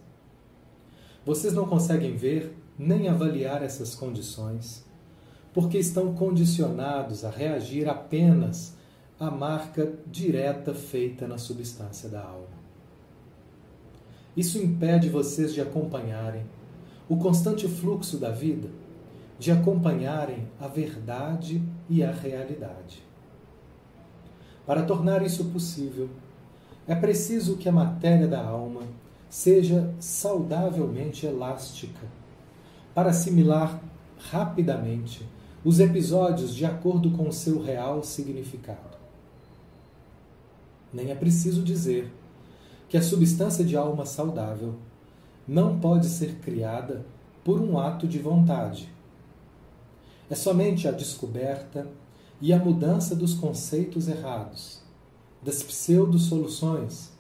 Vocês 1.25 1.55
não 1.55 1.67
conseguem 1.67 2.17
ver 2.17 2.55
nem 2.79 3.09
avaliar 3.09 3.63
essas 3.63 3.95
condições, 3.95 4.85
porque 5.55 5.79
estão 5.79 6.15
condicionados 6.15 7.25
a 7.25 7.31
reagir 7.31 7.89
apenas 7.89 8.77
à 9.19 9.31
marca 9.31 9.95
direta 10.07 10.73
feita 10.73 11.27
na 11.27 11.39
substância 11.39 12.09
da 12.09 12.23
alma. 12.23 12.59
Isso 14.37 14.59
impede 14.59 15.09
vocês 15.09 15.53
de 15.53 15.61
acompanharem 15.61 16.45
o 17.09 17.17
constante 17.17 17.67
fluxo 17.67 18.19
da 18.19 18.31
vida, 18.31 18.69
de 19.39 19.51
acompanharem 19.51 20.47
a 20.61 20.69
verdade 20.69 21.63
e 21.89 22.05
a 22.05 22.13
realidade. 22.13 23.03
Para 24.67 24.83
tornar 24.83 25.25
isso 25.25 25.47
possível, 25.47 26.09
é 26.87 26.95
preciso 26.95 27.57
que 27.57 27.69
a 27.69 27.73
matéria 27.73 28.29
da 28.29 28.45
alma 28.45 28.83
seja 29.29 29.93
saudavelmente 29.99 31.27
elástica 31.27 32.07
para 32.95 33.11
assimilar 33.11 33.81
rapidamente 34.31 35.27
os 35.65 35.81
episódios 35.81 36.55
de 36.55 36.65
acordo 36.65 37.11
com 37.11 37.29
o 37.29 37.33
seu 37.33 37.61
real 37.61 38.03
significado. 38.03 38.98
Nem 40.93 41.11
é 41.11 41.15
preciso 41.15 41.63
dizer 41.63 42.13
que 42.89 42.97
a 42.97 43.03
substância 43.03 43.65
de 43.65 43.77
alma 43.77 44.07
saudável 44.07 44.75
não 45.47 45.79
pode 45.79 46.07
ser 46.07 46.37
criada 46.37 47.05
por 47.45 47.61
um 47.61 47.79
ato 47.79 48.07
de 48.07 48.19
vontade. 48.19 48.93
É 50.31 50.35
somente 50.35 50.87
a 50.87 50.91
descoberta 50.91 51.87
e 52.41 52.53
a 52.53 52.59
mudança 52.59 53.17
dos 53.17 53.35
conceitos 53.35 54.09
errados, 54.09 54.81
das 55.43 55.63
pseudo-soluções, 55.63 57.11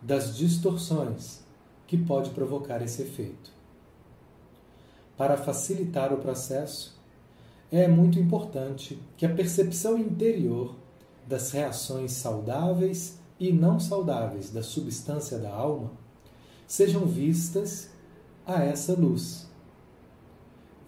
das 0.00 0.36
distorções, 0.36 1.40
que 1.86 1.96
pode 1.96 2.30
provocar 2.30 2.82
esse 2.82 3.02
efeito. 3.02 3.50
Para 5.16 5.36
facilitar 5.36 6.12
o 6.12 6.18
processo, 6.18 6.98
é 7.70 7.86
muito 7.86 8.18
importante 8.18 8.98
que 9.16 9.26
a 9.26 9.34
percepção 9.34 9.98
interior 9.98 10.76
das 11.30 11.52
reações 11.52 12.10
saudáveis 12.10 13.20
e 13.38 13.52
não 13.52 13.78
saudáveis 13.78 14.50
da 14.50 14.64
substância 14.64 15.38
da 15.38 15.54
alma 15.54 15.92
sejam 16.66 17.06
vistas 17.06 17.88
a 18.44 18.64
essa 18.64 18.94
luz. 18.94 19.48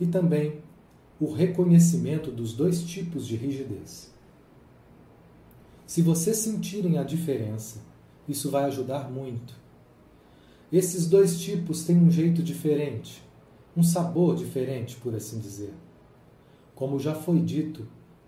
E 0.00 0.06
também 0.06 0.60
o 1.20 1.32
reconhecimento 1.32 2.32
dos 2.32 2.52
dois 2.52 2.82
tipos 2.82 3.24
de 3.24 3.36
rigidez. 3.36 4.12
Se 5.86 6.02
vocês 6.02 6.38
sentirem 6.38 6.98
a 6.98 7.04
diferença, 7.04 7.80
isso 8.28 8.50
vai 8.50 8.64
ajudar 8.64 9.08
muito. 9.08 9.54
Esses 10.72 11.06
dois 11.06 11.38
tipos 11.40 11.84
têm 11.84 11.98
um 11.98 12.10
jeito 12.10 12.42
diferente, 12.42 13.22
um 13.76 13.82
sabor 13.82 14.34
diferente, 14.34 14.96
por 14.96 15.14
assim 15.14 15.38
dizer. 15.38 15.72
Como 16.74 16.98
já 16.98 17.14
foi 17.14 17.38
dito, 17.38 17.86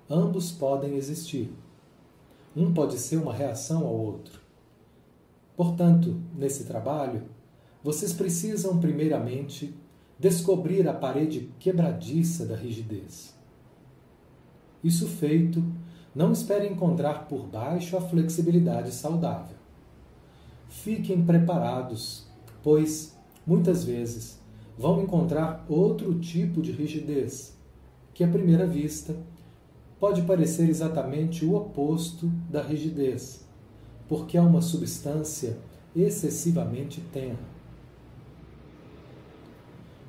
ambos 0.09 0.53
podem 0.53 0.95
existir. 0.95 1.51
Um 2.57 2.73
pode 2.73 2.99
ser 2.99 3.17
uma 3.17 3.33
reação 3.33 3.85
ao 3.87 3.95
outro. 3.95 4.41
Portanto, 5.57 6.21
nesse 6.37 6.65
trabalho, 6.65 7.23
vocês 7.83 8.13
precisam, 8.13 8.79
primeiramente, 8.81 9.75
descobrir 10.19 10.89
a 10.89 10.95
parede 10.95 11.51
quebradiça 11.59 12.47
da 12.47 12.57
rigidez. 12.57 13.35
Isso 14.83 15.09
feito, 15.09 15.65
não 16.15 16.33
espere 16.33 16.69
encontrar 16.69 17.27
por 17.27 17.47
baixo 17.47 17.97
a 17.97 18.01
flexibilidade 18.01 18.93
saudável. 18.93 19.57
Fiquem 20.69 21.25
preparados, 21.25 22.27
pois, 22.63 23.17
muitas 23.47 23.85
vezes, 23.85 24.41
vão 24.79 25.03
encontrar 25.03 25.65
outro 25.69 26.19
tipo 26.19 26.63
de 26.63 26.73
rigidez, 26.73 27.57
que 28.13 28.23
à 28.23 28.29
primeira 28.29 28.67
vista 28.67 29.17
pode 29.99 30.23
parecer 30.23 30.69
exatamente 30.69 31.45
o 31.45 31.55
oposto 31.55 32.27
da 32.51 32.63
rigidez, 32.63 33.47
porque 34.09 34.37
é 34.37 34.41
uma 34.41 34.61
substância 34.61 35.59
excessivamente 35.95 37.01
tenra. 37.13 37.55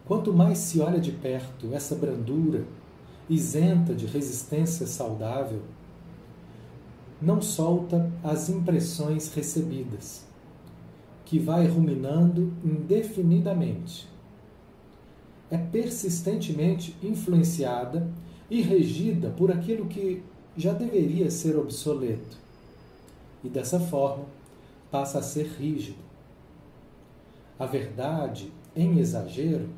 Quanto 0.06 0.34
mais 0.34 0.60
se 0.60 0.80
olha 0.80 1.00
de 1.00 1.12
perto 1.12 1.74
essa 1.74 1.96
brandura, 1.96 2.66
isenta 3.30 3.94
de 3.94 4.06
resistência 4.06 4.86
saudável, 4.86 5.62
não 7.22 7.42
solta 7.42 8.12
as 8.24 8.50
impressões 8.50 9.34
recebidas, 9.34 10.26
que 11.24 11.40
vai 11.40 11.66
ruminando 11.66 12.54
indefinidamente. 12.64 14.08
É 15.50 15.58
persistentemente 15.58 16.96
influenciada 17.02 18.08
e 18.50 18.62
regida 18.62 19.30
por 19.30 19.52
aquilo 19.52 19.88
que 19.88 20.24
já 20.56 20.74
deveria 20.74 21.30
ser 21.30 21.58
obsoleto, 21.58 22.38
e 23.44 23.50
dessa 23.50 23.80
forma 23.80 24.26
passa 24.90 25.20
a 25.20 25.24
ser 25.24 25.48
rígido. 25.48 25.98
A 27.60 27.66
verdade, 27.66 28.52
em 28.76 29.00
exagero, 29.00 29.70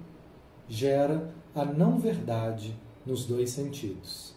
gera 0.67 1.33
a 1.55 1.65
não-verdade 1.65 2.75
nos 3.05 3.25
dois 3.25 3.49
sentidos. 3.51 4.35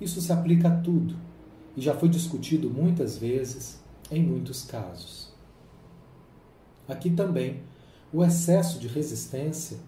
Isso 0.00 0.20
se 0.20 0.32
aplica 0.32 0.68
a 0.68 0.76
tudo 0.76 1.16
e 1.76 1.80
já 1.80 1.94
foi 1.94 2.08
discutido 2.08 2.70
muitas 2.70 3.18
vezes 3.18 3.80
em 4.10 4.22
muitos 4.22 4.62
casos. 4.64 5.32
Aqui 6.88 7.10
também, 7.10 7.60
o 8.12 8.24
excesso 8.24 8.78
de 8.78 8.88
resistência, 8.88 9.78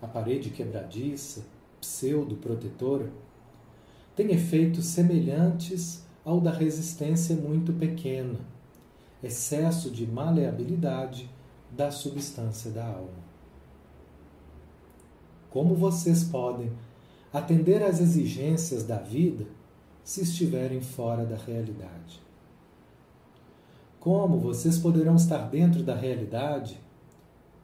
a 0.00 0.06
parede 0.06 0.50
quebradiça, 0.50 1.44
pseudo-protetora, 1.86 3.10
tem 4.16 4.32
efeitos 4.32 4.86
semelhantes 4.86 6.04
ao 6.24 6.40
da 6.40 6.50
resistência 6.50 7.36
muito 7.36 7.72
pequena, 7.72 8.40
excesso 9.22 9.90
de 9.90 10.06
maleabilidade 10.06 11.30
da 11.70 11.90
substância 11.90 12.70
da 12.70 12.84
alma. 12.84 13.24
Como 15.48 15.74
vocês 15.74 16.24
podem 16.24 16.72
atender 17.32 17.82
às 17.82 18.00
exigências 18.00 18.82
da 18.82 18.98
vida 18.98 19.46
se 20.02 20.22
estiverem 20.22 20.80
fora 20.80 21.24
da 21.24 21.36
realidade? 21.36 22.20
Como 24.00 24.38
vocês 24.38 24.78
poderão 24.78 25.16
estar 25.16 25.48
dentro 25.48 25.82
da 25.82 25.94
realidade 25.94 26.80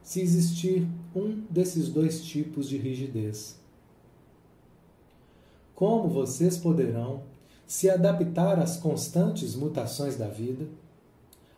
se 0.02 0.20
existir 0.20 0.86
um 1.14 1.44
desses 1.48 1.88
dois 1.88 2.24
tipos 2.24 2.68
de 2.68 2.76
rigidez? 2.76 3.61
Como 5.74 6.08
vocês 6.08 6.58
poderão 6.58 7.22
se 7.66 7.88
adaptar 7.88 8.58
às 8.58 8.76
constantes 8.76 9.54
mutações 9.54 10.16
da 10.16 10.28
vida, 10.28 10.66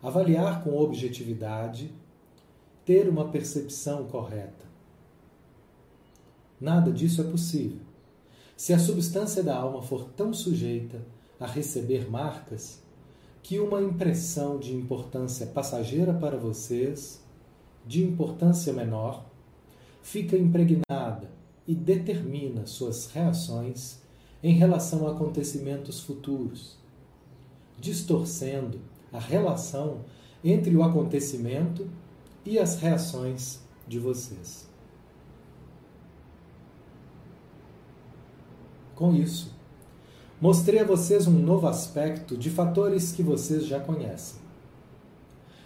avaliar 0.03 0.63
com 0.63 0.79
objetividade, 0.79 1.91
ter 2.85 3.09
uma 3.09 3.29
percepção 3.29 4.05
correta. 4.05 4.65
Nada 6.61 6.93
disso 6.93 7.21
é 7.21 7.25
possível. 7.25 7.81
Se 8.57 8.73
a 8.73 8.79
substância 8.79 9.43
da 9.43 9.57
alma 9.57 9.83
for 9.83 10.05
tão 10.17 10.33
sujeita 10.33 11.01
a 11.41 11.47
receber 11.47 12.09
marcas 12.09 12.81
que 13.43 13.59
uma 13.59 13.83
impressão 13.83 14.59
de 14.59 14.75
importância 14.75 15.47
passageira 15.47 16.15
para 16.15 16.37
vocês, 16.37 17.21
de 17.85 18.05
importância 18.05 18.73
menor, 18.73 19.27
fica 20.03 20.37
impregnada 20.37 21.31
e 21.67 21.75
determina 21.75 22.67
suas 22.67 23.11
reações 23.11 24.04
em 24.45 24.53
relação 24.53 25.09
a 25.09 25.13
acontecimentos 25.13 26.01
futuros, 26.01 26.77
distorcendo 27.81 28.79
a 29.11 29.19
relação 29.19 30.01
entre 30.45 30.77
o 30.77 30.83
acontecimento 30.83 31.89
e 32.45 32.59
as 32.59 32.79
reações 32.79 33.61
de 33.89 33.99
vocês. 33.99 34.69
Com 38.95 39.15
isso, 39.15 39.51
mostrei 40.39 40.81
a 40.81 40.85
vocês 40.85 41.27
um 41.27 41.39
novo 41.39 41.67
aspecto 41.67 42.37
de 42.37 42.51
fatores 42.51 43.13
que 43.13 43.23
vocês 43.23 43.65
já 43.65 43.81
conhecem. 43.81 44.43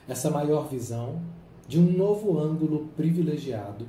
Essa 0.07 0.31
maior 0.31 0.69
visão, 0.69 1.21
de 1.67 1.81
um 1.81 1.97
novo 1.97 2.39
ângulo 2.39 2.87
privilegiado, 2.97 3.89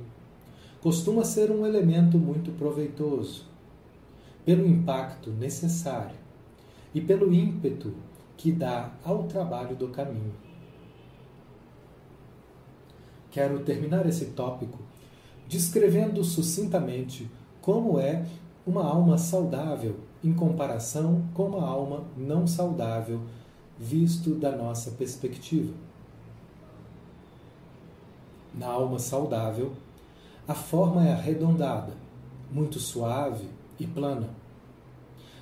costuma 0.80 1.22
ser 1.22 1.48
um 1.52 1.64
elemento 1.64 2.18
muito 2.18 2.50
proveitoso 2.58 3.49
pelo 4.44 4.66
impacto 4.66 5.30
necessário 5.30 6.16
e 6.94 7.00
pelo 7.00 7.32
ímpeto 7.32 7.94
que 8.36 8.50
dá 8.50 8.90
ao 9.04 9.24
trabalho 9.24 9.76
do 9.76 9.88
caminho. 9.88 10.34
Quero 13.30 13.60
terminar 13.60 14.06
esse 14.06 14.26
tópico 14.26 14.78
descrevendo 15.46 16.22
sucintamente 16.24 17.30
como 17.60 17.98
é 17.98 18.24
uma 18.66 18.84
alma 18.84 19.18
saudável 19.18 19.96
em 20.22 20.32
comparação 20.32 21.24
com 21.34 21.46
uma 21.46 21.66
alma 21.66 22.04
não 22.16 22.46
saudável, 22.46 23.20
visto 23.78 24.34
da 24.34 24.52
nossa 24.52 24.90
perspectiva. 24.92 25.72
Na 28.54 28.66
alma 28.66 28.98
saudável, 28.98 29.72
a 30.46 30.54
forma 30.54 31.06
é 31.06 31.12
arredondada, 31.12 31.92
muito 32.50 32.78
suave 32.78 33.48
e 33.80 33.86
plana. 33.86 34.28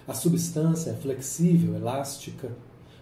A 0.06 0.14
substância 0.14 0.90
é 0.90 0.94
flexível, 0.94 1.74
elástica, 1.74 2.50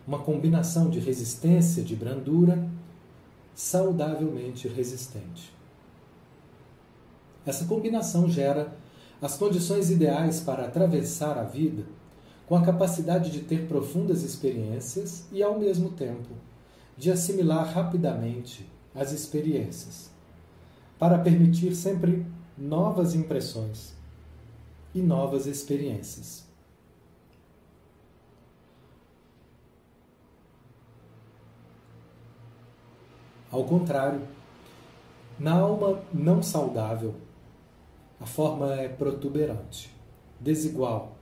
uma 0.06 0.18
combinação 0.18 0.90
de 0.90 0.98
resistência, 0.98 1.84
de 1.84 1.94
brandura, 1.94 2.68
saudavelmente 3.54 4.66
resistente. 4.66 5.54
Essa 7.44 7.64
combinação 7.64 8.28
gera 8.28 8.76
as 9.22 9.36
condições 9.36 9.90
ideais 9.90 10.40
para 10.40 10.64
atravessar 10.64 11.38
a 11.38 11.44
vida 11.44 11.84
com 12.46 12.56
a 12.56 12.64
capacidade 12.64 13.30
de 13.30 13.40
ter 13.40 13.66
profundas 13.66 14.22
experiências 14.22 15.24
e, 15.32 15.42
ao 15.42 15.58
mesmo 15.58 15.90
tempo, 15.90 16.28
de 16.96 17.10
assimilar 17.10 17.72
rapidamente 17.72 18.68
as 18.94 19.12
experiências, 19.12 20.10
para 20.98 21.18
permitir 21.18 21.74
sempre 21.74 22.26
novas 22.56 23.14
impressões 23.14 23.95
e 24.96 25.02
novas 25.02 25.46
experiências. 25.46 26.42
Ao 33.50 33.62
contrário, 33.64 34.22
na 35.38 35.52
alma 35.52 36.02
não 36.14 36.42
saudável, 36.42 37.14
a 38.18 38.24
forma 38.24 38.74
é 38.74 38.88
protuberante, 38.88 39.94
desigual, 40.40 41.18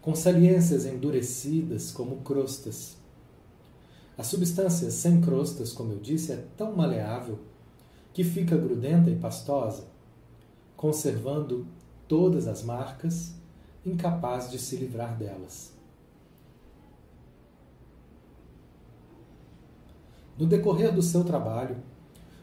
com 0.00 0.14
saliências 0.14 0.86
endurecidas 0.86 1.92
como 1.92 2.22
crostas. 2.22 2.96
A 4.16 4.22
substância 4.22 4.90
sem 4.90 5.20
crostas, 5.20 5.72
como 5.72 5.92
eu 5.92 5.98
disse, 5.98 6.32
é 6.32 6.44
tão 6.56 6.74
maleável 6.74 7.38
que 8.14 8.24
fica 8.24 8.56
grudenta 8.56 9.10
e 9.10 9.16
pastosa, 9.16 9.84
conservando 10.74 11.66
todas 12.10 12.46
as 12.46 12.62
marcas, 12.62 13.32
incapaz 13.86 14.50
de 14.50 14.58
se 14.58 14.76
livrar 14.76 15.16
delas. 15.16 15.72
No 20.38 20.46
decorrer 20.46 20.94
do 20.94 21.00
seu 21.00 21.24
trabalho, 21.24 21.78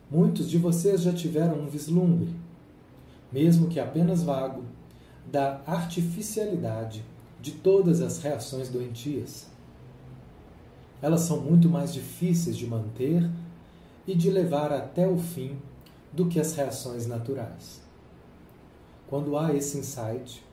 muitos 0.09 0.49
de 0.49 0.57
vocês 0.57 1.01
já 1.01 1.13
tiveram 1.13 1.59
um 1.59 1.67
vislumbre 1.67 2.47
mesmo 3.31 3.67
que 3.67 3.79
apenas 3.79 4.23
vago, 4.23 4.63
da 5.31 5.61
artificialidade 5.65 7.03
de 7.41 7.51
todas 7.51 8.01
as 8.01 8.19
reações 8.19 8.69
doentias. 8.69 9.47
Elas 11.01 11.21
são 11.21 11.41
muito 11.41 11.69
mais 11.69 11.93
difíceis 11.93 12.57
de 12.57 12.65
manter 12.65 13.29
e 14.07 14.15
de 14.15 14.29
levar 14.29 14.71
até 14.71 15.07
o 15.07 15.17
fim 15.17 15.57
do 16.13 16.27
que 16.27 16.39
as 16.39 16.55
reações 16.55 17.05
naturais. 17.05 17.86
Quando 19.07 19.37
há 19.37 19.53
esse 19.53 19.77
insight, 19.77 20.43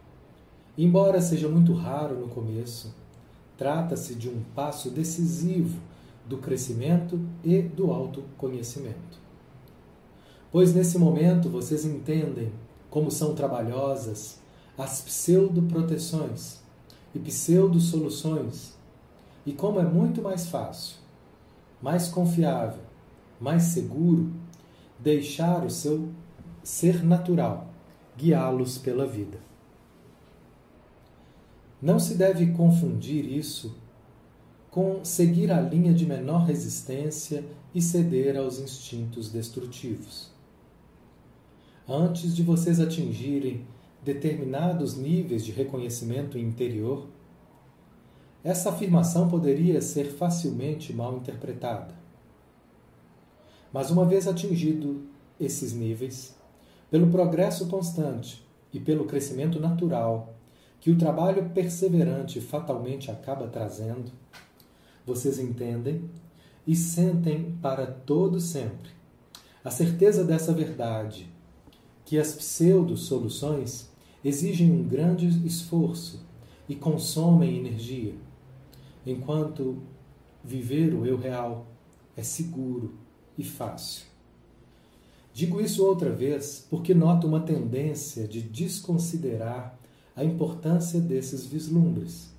embora 0.79 1.21
seja 1.21 1.49
muito 1.49 1.73
raro 1.73 2.21
no 2.21 2.29
começo, 2.29 2.95
trata-se 3.59 4.15
de 4.15 4.29
um 4.29 4.45
passo 4.55 4.91
decisivo 4.91 5.77
do 6.25 6.39
crescimento 6.39 7.21
e 7.43 7.61
do 7.61 7.91
autoconhecimento. 7.91 9.19
Pois 10.53 10.73
nesse 10.73 10.99
momento 10.99 11.51
vocês 11.51 11.85
entendem 11.85 12.53
como 12.89 13.11
são 13.11 13.35
trabalhosas 13.35 14.39
as 14.79 15.03
pseudo-proteções 15.03 16.61
e 17.13 17.19
pseudo-soluções, 17.19 18.75
e 19.45 19.53
como 19.53 19.81
é 19.81 19.85
muito 19.85 20.23
mais 20.23 20.47
fácil, 20.47 20.97
mais 21.83 22.07
confiável, 22.07 22.83
mais 23.41 23.65
seguro 23.65 24.33
deixar 24.99 25.65
o 25.65 25.71
seu 25.71 26.09
ser 26.63 27.05
natural 27.05 27.74
guiá-los 28.17 28.79
pela 28.79 29.07
vida. 29.07 29.39
Não 31.81 31.99
se 31.99 32.15
deve 32.15 32.53
confundir 32.53 33.25
isso 33.27 33.77
com 34.71 35.05
seguir 35.05 35.53
a 35.53 35.61
linha 35.61 35.93
de 35.93 36.07
menor 36.07 36.45
resistência 36.45 37.45
e 37.75 37.81
ceder 37.81 38.37
aos 38.37 38.59
instintos 38.59 39.31
destrutivos 39.31 40.35
antes 41.89 42.35
de 42.35 42.43
vocês 42.43 42.81
atingirem 42.81 43.67
determinados 44.03 44.97
níveis 44.97 45.45
de 45.45 45.53
reconhecimento 45.53 46.39
interior, 46.39 47.07
essa 48.43 48.71
afirmação 48.71 49.29
poderia 49.29 49.81
ser 49.81 50.13
facilmente 50.13 50.93
mal 50.93 51.17
interpretada. 51.17 51.95
Mas 53.73 53.91
uma 53.91 54.05
vez 54.05 54.29
atingido 54.29 55.03
esses 55.41 55.73
níveis, 55.73 56.34
pelo 56.95 57.09
progresso 57.09 57.67
constante 57.67 58.41
e 58.73 58.79
pelo 58.79 59.05
crescimento 59.05 59.59
natural 59.59 60.37
que 60.81 60.93
o 60.93 60.97
trabalho 60.97 61.51
perseverante 61.51 62.41
fatalmente 62.41 63.11
acaba 63.11 63.49
trazendo, 63.49 64.13
vocês 65.05 65.41
entendem 65.41 66.09
e 66.65 66.77
sentem 66.77 67.59
para 67.61 67.85
todo 67.85 68.39
sempre 68.39 68.93
a 69.65 69.73
certeza 69.73 70.23
dessa 70.23 70.53
verdade 70.53 71.29
que 72.05 72.17
as 72.17 72.33
pseudo-soluções 72.33 73.89
exigem 74.25 74.71
um 74.71 74.87
grande 74.87 75.27
esforço 75.45 76.25
e 76.69 76.77
consomem 76.77 77.59
energia, 77.59 78.15
enquanto 79.05 79.83
viver 80.45 80.95
o 80.95 81.05
eu 81.05 81.19
real 81.19 81.67
é 82.17 82.23
seguro 82.23 82.95
e 83.37 83.43
fácil. 83.43 84.14
Digo 85.35 85.61
isso 85.61 85.85
outra 85.85 86.11
vez 86.11 86.65
porque 86.71 86.95
noto 86.95 87.27
uma 87.27 87.41
tendência 87.41 88.29
de 88.29 88.41
desconsiderar 88.41 89.77
a 90.15 90.25
importância 90.25 91.01
desses 91.01 91.45
vislumbres. 91.45 92.33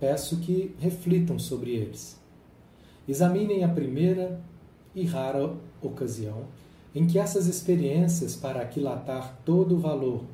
Peço 0.00 0.38
que 0.38 0.74
reflitam 0.78 1.38
sobre 1.38 1.72
eles. 1.72 2.18
Examinem 3.06 3.62
a 3.62 3.68
primeira 3.68 4.40
e 4.94 5.04
rara 5.04 5.54
ocasião 5.82 6.46
em 6.94 7.06
que 7.06 7.18
essas 7.18 7.46
experiências 7.46 8.34
para 8.34 8.62
aquilatar 8.62 9.38
todo 9.44 9.76
o 9.76 9.78
valor 9.78 10.24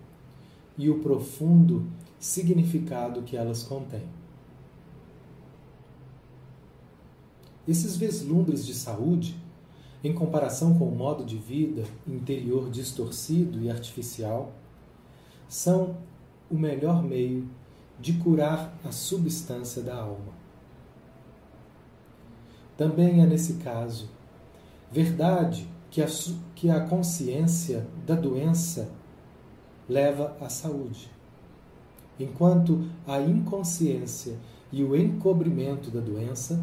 e 0.78 0.88
o 0.88 1.00
profundo 1.00 1.88
significado 2.20 3.22
que 3.22 3.36
elas 3.36 3.64
contêm. 3.64 4.04
Esses 7.66 7.96
vislumbres 7.96 8.64
de 8.64 8.74
saúde, 8.74 9.36
em 10.02 10.12
comparação 10.12 10.78
com 10.78 10.86
o 10.86 10.94
modo 10.94 11.24
de 11.24 11.36
vida 11.36 11.84
interior 12.06 12.70
distorcido 12.70 13.62
e 13.62 13.70
artificial, 13.70 14.52
são 15.48 15.96
o 16.50 16.56
melhor 16.56 17.02
meio 17.02 17.48
de 17.98 18.14
curar 18.14 18.76
a 18.84 18.92
substância 18.92 19.82
da 19.82 19.96
alma. 19.96 20.34
Também 22.76 23.22
é 23.22 23.26
nesse 23.26 23.54
caso 23.54 24.08
verdade 24.90 25.66
que 25.90 26.02
a, 26.02 26.06
que 26.54 26.70
a 26.70 26.80
consciência 26.80 27.86
da 28.06 28.14
doença 28.14 28.90
leva 29.88 30.36
à 30.40 30.48
saúde. 30.48 31.10
Enquanto 32.18 32.84
a 33.06 33.20
inconsciência 33.20 34.36
e 34.72 34.82
o 34.82 34.96
encobrimento 34.96 35.90
da 35.90 36.00
doença 36.00 36.62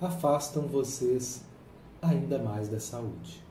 afastam 0.00 0.66
vocês 0.66 1.44
ainda 2.04 2.38
mais 2.38 2.68
da 2.68 2.78
saúde. 2.78 3.42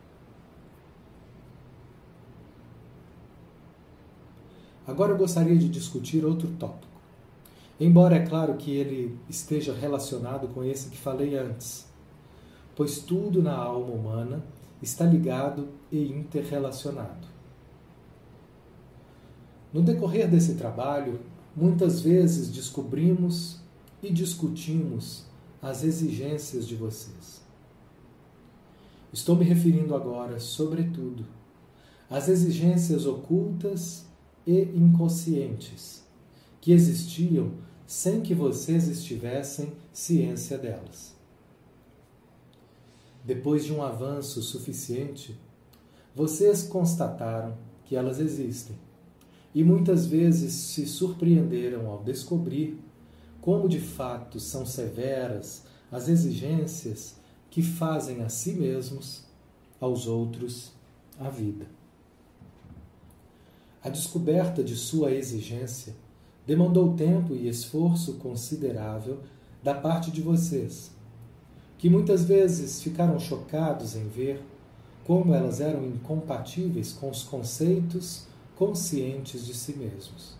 Agora 4.86 5.14
eu 5.14 5.18
gostaria 5.18 5.56
de 5.56 5.70
discutir 5.70 6.26
outro 6.26 6.50
tópico. 6.60 6.92
Embora 7.80 8.16
é 8.16 8.26
claro 8.26 8.56
que 8.56 8.72
ele 8.72 9.18
esteja 9.30 9.74
relacionado 9.74 10.48
com 10.50 10.64
esse 10.64 10.90
que 10.90 10.98
falei 10.98 11.38
antes, 11.38 11.86
pois 12.76 13.00
tudo 13.00 13.42
na 13.42 13.56
alma 13.56 13.94
humana 13.94 14.44
está 14.82 15.06
ligado 15.06 15.70
e 15.92 16.12
interrelacionado. 16.12 17.28
No 19.74 19.82
decorrer 19.82 20.30
desse 20.30 20.56
trabalho, 20.56 21.20
muitas 21.56 22.02
vezes 22.02 22.50
descobrimos 22.50 23.60
e 24.04 24.12
discutimos 24.12 25.26
as 25.62 25.84
exigências 25.84 26.68
de 26.68 26.76
vocês. 26.76 27.43
Estou 29.14 29.36
me 29.36 29.46
referindo 29.46 29.96
agora, 29.96 30.40
sobretudo, 30.40 31.24
às 32.10 32.28
exigências 32.28 33.06
ocultas 33.06 34.08
e 34.46 34.64
inconscientes 34.76 36.04
que 36.60 36.72
existiam 36.72 37.52
sem 37.86 38.22
que 38.22 38.34
vocês 38.34 38.88
estivessem 38.88 39.72
ciência 39.92 40.58
delas. 40.58 41.14
Depois 43.24 43.64
de 43.64 43.72
um 43.72 43.84
avanço 43.84 44.42
suficiente, 44.42 45.40
vocês 46.16 46.64
constataram 46.64 47.56
que 47.86 47.96
elas 47.96 48.20
existem 48.20 48.76
e 49.54 49.64
muitas 49.64 50.08
vezes 50.08 50.54
se 50.54 50.88
surpreenderam 50.88 51.88
ao 51.88 52.04
descobrir 52.04 52.80
como 53.40 53.70
de 53.70 53.80
fato 53.80 54.40
são 54.40 54.66
severas 54.66 55.64
as 55.92 56.10
exigências 56.10 57.22
que 57.54 57.62
fazem 57.62 58.24
a 58.24 58.30
si 58.30 58.54
mesmos 58.54 59.22
aos 59.80 60.08
outros 60.08 60.72
a 61.20 61.30
vida. 61.30 61.68
A 63.84 63.90
descoberta 63.90 64.64
de 64.64 64.76
sua 64.76 65.12
exigência 65.12 65.96
demandou 66.48 66.96
tempo 66.96 67.36
e 67.36 67.48
esforço 67.48 68.16
considerável 68.16 69.20
da 69.62 69.76
parte 69.76 70.10
de 70.10 70.20
vocês, 70.20 70.90
que 71.78 71.92
muitas 71.92 72.24
vezes 72.24 72.82
ficaram 72.82 73.20
chocados 73.20 73.96
em 73.96 74.08
ver 74.08 74.44
como 75.06 75.36
elas 75.36 75.62
eram 75.62 75.86
incompatíveis 75.86 76.92
com 76.92 77.12
os 77.12 77.22
conceitos 77.22 78.26
conscientes 78.56 79.46
de 79.46 79.54
si 79.54 79.74
mesmos. 79.74 80.36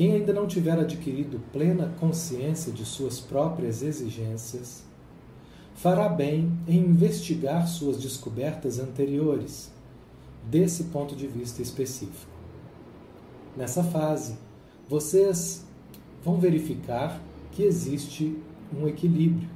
Quem 0.00 0.12
ainda 0.12 0.32
não 0.32 0.46
tiver 0.46 0.78
adquirido 0.78 1.38
plena 1.52 1.94
consciência 2.00 2.72
de 2.72 2.86
suas 2.86 3.20
próprias 3.20 3.82
exigências, 3.82 4.82
fará 5.74 6.08
bem 6.08 6.50
em 6.66 6.78
investigar 6.78 7.68
suas 7.68 7.98
descobertas 7.98 8.78
anteriores, 8.78 9.70
desse 10.48 10.84
ponto 10.84 11.14
de 11.14 11.26
vista 11.26 11.60
específico. 11.60 12.32
Nessa 13.54 13.84
fase, 13.84 14.38
vocês 14.88 15.66
vão 16.24 16.40
verificar 16.40 17.20
que 17.52 17.62
existe 17.62 18.38
um 18.74 18.88
equilíbrio. 18.88 19.50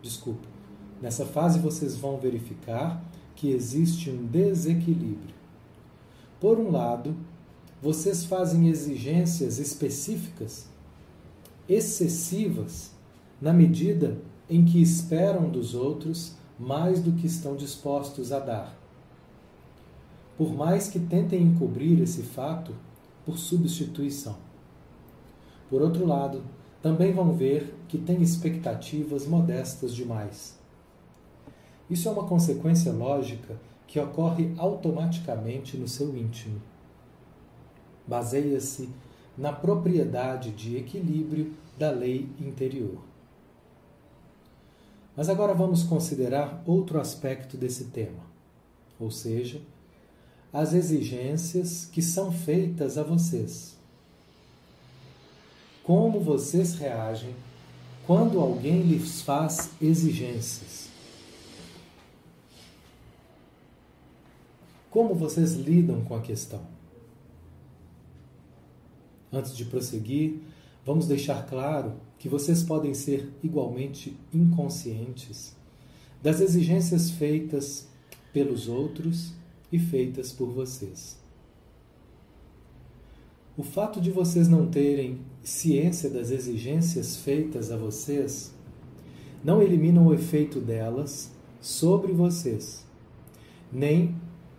Desculpa. 0.00 0.48
Nessa 1.02 1.26
fase, 1.26 1.58
vocês 1.58 1.94
vão 1.94 2.16
verificar 2.16 3.04
que 3.36 3.50
existe 3.50 4.08
um 4.08 4.24
desequilíbrio. 4.24 5.34
Por 6.40 6.58
um 6.58 6.70
lado, 6.70 7.14
vocês 7.84 8.24
fazem 8.24 8.68
exigências 8.68 9.58
específicas, 9.58 10.64
excessivas, 11.68 12.92
na 13.38 13.52
medida 13.52 14.16
em 14.48 14.64
que 14.64 14.80
esperam 14.80 15.50
dos 15.50 15.74
outros 15.74 16.34
mais 16.58 17.02
do 17.02 17.12
que 17.12 17.26
estão 17.26 17.54
dispostos 17.54 18.32
a 18.32 18.38
dar. 18.38 18.74
Por 20.38 20.54
mais 20.54 20.88
que 20.88 20.98
tentem 20.98 21.42
encobrir 21.42 22.00
esse 22.00 22.22
fato 22.22 22.74
por 23.22 23.36
substituição. 23.36 24.36
Por 25.68 25.82
outro 25.82 26.06
lado, 26.06 26.42
também 26.80 27.12
vão 27.12 27.34
ver 27.34 27.74
que 27.86 27.98
têm 27.98 28.22
expectativas 28.22 29.26
modestas 29.26 29.94
demais. 29.94 30.58
Isso 31.90 32.08
é 32.08 32.12
uma 32.12 32.24
consequência 32.24 32.90
lógica 32.94 33.60
que 33.86 34.00
ocorre 34.00 34.54
automaticamente 34.56 35.76
no 35.76 35.86
seu 35.86 36.16
íntimo. 36.16 36.62
Baseia-se 38.06 38.88
na 39.36 39.52
propriedade 39.52 40.50
de 40.50 40.76
equilíbrio 40.76 41.52
da 41.78 41.90
lei 41.90 42.28
interior. 42.40 42.98
Mas 45.16 45.28
agora 45.28 45.54
vamos 45.54 45.82
considerar 45.82 46.62
outro 46.66 47.00
aspecto 47.00 47.56
desse 47.56 47.84
tema, 47.84 48.22
ou 48.98 49.10
seja, 49.10 49.60
as 50.52 50.72
exigências 50.72 51.84
que 51.84 52.02
são 52.02 52.32
feitas 52.32 52.98
a 52.98 53.02
vocês. 53.02 53.76
Como 55.82 56.20
vocês 56.20 56.74
reagem 56.76 57.34
quando 58.06 58.40
alguém 58.40 58.82
lhes 58.82 59.22
faz 59.22 59.70
exigências? 59.80 60.88
Como 64.90 65.14
vocês 65.14 65.54
lidam 65.54 66.04
com 66.04 66.14
a 66.14 66.20
questão? 66.20 66.73
Antes 69.34 69.56
de 69.56 69.64
prosseguir, 69.64 70.36
vamos 70.86 71.08
deixar 71.08 71.44
claro 71.46 71.94
que 72.20 72.28
vocês 72.28 72.62
podem 72.62 72.94
ser 72.94 73.32
igualmente 73.42 74.16
inconscientes 74.32 75.56
das 76.22 76.40
exigências 76.40 77.10
feitas 77.10 77.88
pelos 78.32 78.68
outros 78.68 79.32
e 79.72 79.78
feitas 79.78 80.30
por 80.30 80.50
vocês. 80.52 81.18
O 83.56 83.64
fato 83.64 84.00
de 84.00 84.12
vocês 84.12 84.46
não 84.46 84.68
terem 84.68 85.18
ciência 85.42 86.08
das 86.08 86.30
exigências 86.30 87.16
feitas 87.16 87.72
a 87.72 87.76
vocês 87.76 88.54
não 89.42 89.60
elimina 89.60 90.00
o 90.00 90.14
efeito 90.14 90.60
delas 90.60 91.32
sobre 91.60 92.12
vocês, 92.12 92.86
nem 93.72 94.14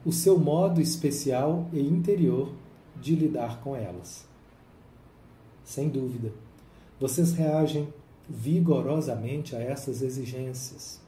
o 0.06 0.12
seu 0.12 0.38
modo 0.38 0.82
especial 0.82 1.70
e 1.72 1.80
interior 1.80 2.52
de 3.02 3.16
lidar 3.16 3.62
com 3.62 3.74
elas. 3.74 4.35
Sem 5.66 5.90
dúvida 5.90 6.32
vocês 7.00 7.34
reagem 7.34 7.94
vigorosamente 8.30 9.56
a 9.56 9.60
essas 9.60 10.02
exigências. 10.02 11.02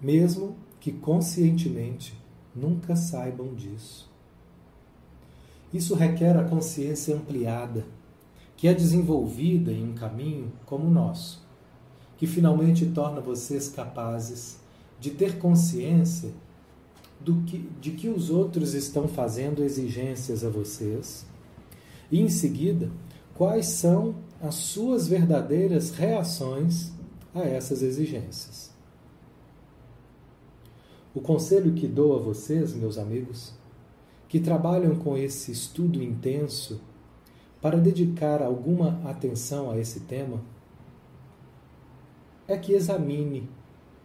Mesmo 0.00 0.56
que 0.78 0.92
conscientemente 0.92 2.14
nunca 2.54 2.94
saibam 2.94 3.54
disso. 3.54 4.10
Isso 5.72 5.94
requer 5.94 6.36
a 6.36 6.44
consciência 6.44 7.16
ampliada, 7.16 7.84
que 8.56 8.68
é 8.68 8.74
desenvolvida 8.74 9.72
em 9.72 9.90
um 9.90 9.94
caminho 9.94 10.52
como 10.64 10.86
o 10.86 10.90
nosso, 10.90 11.44
que 12.16 12.26
finalmente 12.26 12.86
torna 12.86 13.20
vocês 13.20 13.68
capazes 13.68 14.58
de 15.00 15.10
ter 15.10 15.38
consciência 15.38 16.30
do 17.20 17.42
que, 17.42 17.58
de 17.80 17.92
que 17.92 18.08
os 18.08 18.30
outros 18.30 18.74
estão 18.74 19.08
fazendo 19.08 19.62
exigências 19.62 20.44
a 20.44 20.50
vocês 20.50 21.26
e, 22.10 22.20
em 22.20 22.28
seguida, 22.28 22.90
quais 23.34 23.66
são 23.66 24.14
as 24.40 24.54
suas 24.54 25.08
verdadeiras 25.08 25.90
reações 25.90 26.92
a 27.34 27.40
essas 27.40 27.82
exigências. 27.82 28.74
O 31.14 31.20
conselho 31.20 31.72
que 31.72 31.86
dou 31.86 32.14
a 32.14 32.18
vocês, 32.18 32.74
meus 32.74 32.98
amigos, 32.98 33.54
que 34.28 34.40
trabalham 34.40 34.96
com 34.96 35.16
esse 35.16 35.50
estudo 35.52 36.02
intenso 36.02 36.80
para 37.60 37.78
dedicar 37.78 38.42
alguma 38.42 39.00
atenção 39.08 39.70
a 39.70 39.78
esse 39.78 40.00
tema, 40.00 40.42
é 42.46 42.56
que 42.56 42.72
examine 42.72 43.48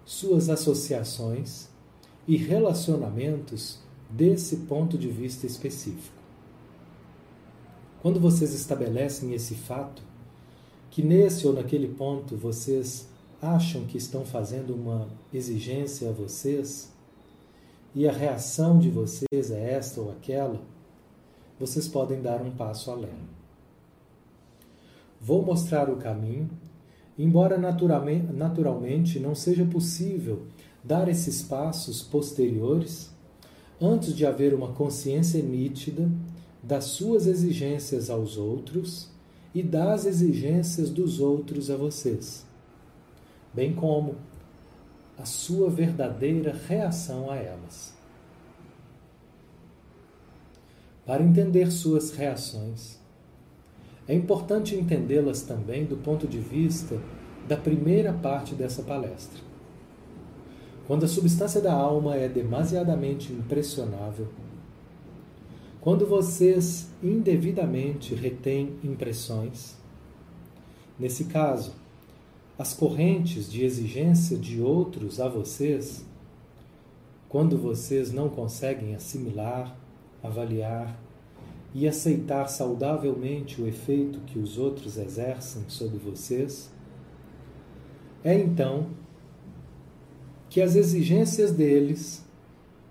suas 0.05 0.49
associações 0.49 1.69
e 2.27 2.37
relacionamentos 2.37 3.79
desse 4.09 4.57
ponto 4.57 4.97
de 4.97 5.09
vista 5.09 5.45
específico. 5.45 6.20
Quando 8.01 8.19
vocês 8.19 8.51
estabelecem 8.55 9.31
esse 9.33 9.53
fato, 9.53 10.01
que 10.89 11.03
nesse 11.03 11.45
ou 11.45 11.53
naquele 11.53 11.87
ponto 11.87 12.35
vocês 12.35 13.07
acham 13.39 13.85
que 13.85 13.95
estão 13.95 14.25
fazendo 14.25 14.73
uma 14.73 15.07
exigência 15.31 16.09
a 16.09 16.11
vocês, 16.11 16.91
e 17.93 18.07
a 18.07 18.11
reação 18.11 18.79
de 18.79 18.89
vocês 18.89 19.51
é 19.51 19.73
esta 19.73 20.01
ou 20.01 20.11
aquela, 20.11 20.59
vocês 21.59 21.87
podem 21.87 22.23
dar 22.23 22.41
um 22.41 22.49
passo 22.49 22.89
além. 22.89 23.29
Vou 25.19 25.45
mostrar 25.45 25.87
o 25.87 25.97
caminho, 25.97 26.49
embora 27.19 27.55
naturalmente 27.55 29.19
não 29.19 29.35
seja 29.35 29.63
possível 29.63 30.47
dar 30.83 31.07
esses 31.07 31.43
passos 31.43 32.01
posteriores 32.01 33.11
antes 33.79 34.15
de 34.15 34.25
haver 34.25 34.55
uma 34.55 34.69
consciência 34.69 35.43
nítida 35.43 36.09
das 36.63 36.85
suas 36.85 37.25
exigências 37.25 38.09
aos 38.09 38.37
outros 38.37 39.09
e 39.53 39.63
das 39.63 40.05
exigências 40.05 40.89
dos 40.89 41.19
outros 41.19 41.69
a 41.69 41.75
vocês, 41.75 42.45
bem 43.53 43.73
como 43.73 44.15
a 45.17 45.25
sua 45.25 45.69
verdadeira 45.69 46.55
reação 46.67 47.29
a 47.29 47.35
elas. 47.35 47.93
Para 51.05 51.23
entender 51.23 51.71
suas 51.71 52.11
reações, 52.11 52.99
é 54.07 54.13
importante 54.13 54.75
entendê-las 54.75 55.41
também 55.41 55.85
do 55.85 55.97
ponto 55.97 56.27
de 56.27 56.39
vista 56.39 56.99
da 57.47 57.57
primeira 57.57 58.13
parte 58.13 58.55
dessa 58.55 58.83
palestra. 58.83 59.39
Quando 60.87 61.05
a 61.05 61.07
substância 61.07 61.61
da 61.61 61.73
alma 61.73 62.15
é 62.15 62.27
demasiadamente 62.27 63.31
impressionável, 63.31 64.27
quando 65.81 66.05
vocês 66.05 66.87
indevidamente 67.01 68.13
retêm 68.13 68.75
impressões, 68.83 69.75
nesse 70.97 71.25
caso, 71.25 71.73
as 72.57 72.71
correntes 72.71 73.51
de 73.51 73.65
exigência 73.65 74.37
de 74.37 74.61
outros 74.61 75.19
a 75.19 75.27
vocês, 75.27 76.05
quando 77.27 77.57
vocês 77.57 78.13
não 78.13 78.29
conseguem 78.29 78.93
assimilar, 78.93 79.75
avaliar 80.21 81.01
e 81.73 81.87
aceitar 81.87 82.47
saudavelmente 82.47 83.59
o 83.59 83.67
efeito 83.67 84.19
que 84.27 84.37
os 84.37 84.59
outros 84.59 84.97
exercem 84.97 85.63
sobre 85.67 85.97
vocês, 85.97 86.71
é 88.23 88.35
então 88.35 88.89
que 90.47 90.61
as 90.61 90.75
exigências 90.75 91.51
deles 91.51 92.23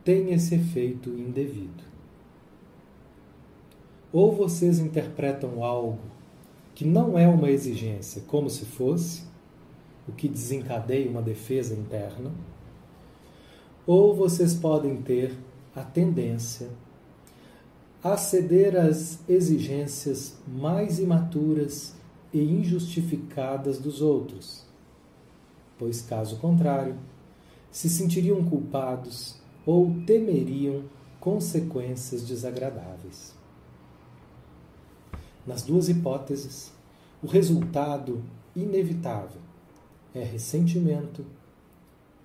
têm 0.02 0.32
esse 0.32 0.56
efeito 0.56 1.10
indevido. 1.10 1.89
Ou 4.12 4.32
vocês 4.32 4.78
interpretam 4.78 5.62
algo 5.62 5.98
que 6.74 6.84
não 6.84 7.18
é 7.18 7.28
uma 7.28 7.50
exigência 7.50 8.22
como 8.26 8.50
se 8.50 8.64
fosse, 8.64 9.22
o 10.08 10.12
que 10.12 10.28
desencadeia 10.28 11.10
uma 11.10 11.22
defesa 11.22 11.74
interna, 11.74 12.32
ou 13.86 14.14
vocês 14.14 14.54
podem 14.54 14.96
ter 15.02 15.36
a 15.74 15.82
tendência 15.82 16.68
a 18.02 18.16
ceder 18.16 18.76
às 18.76 19.18
exigências 19.28 20.34
mais 20.48 20.98
imaturas 20.98 21.94
e 22.32 22.40
injustificadas 22.40 23.78
dos 23.78 24.00
outros, 24.00 24.64
pois, 25.78 26.00
caso 26.00 26.36
contrário, 26.38 26.96
se 27.70 27.90
sentiriam 27.90 28.42
culpados 28.44 29.38
ou 29.66 29.94
temeriam 30.06 30.84
consequências 31.20 32.26
desagradáveis. 32.26 33.39
Nas 35.46 35.62
duas 35.62 35.88
hipóteses, 35.88 36.72
o 37.22 37.26
resultado 37.26 38.22
inevitável 38.54 39.40
é 40.14 40.22
ressentimento, 40.22 41.24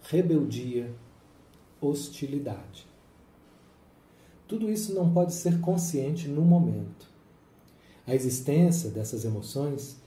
rebeldia, 0.03 0.93
hostilidade. 1.79 2.87
Tudo 4.47 4.71
isso 4.71 4.93
não 4.93 5.11
pode 5.11 5.33
ser 5.33 5.59
consciente 5.59 6.27
no 6.27 6.41
momento. 6.41 7.09
A 8.05 8.13
existência 8.13 8.91
dessas 8.91 9.25
emoções 9.25 9.97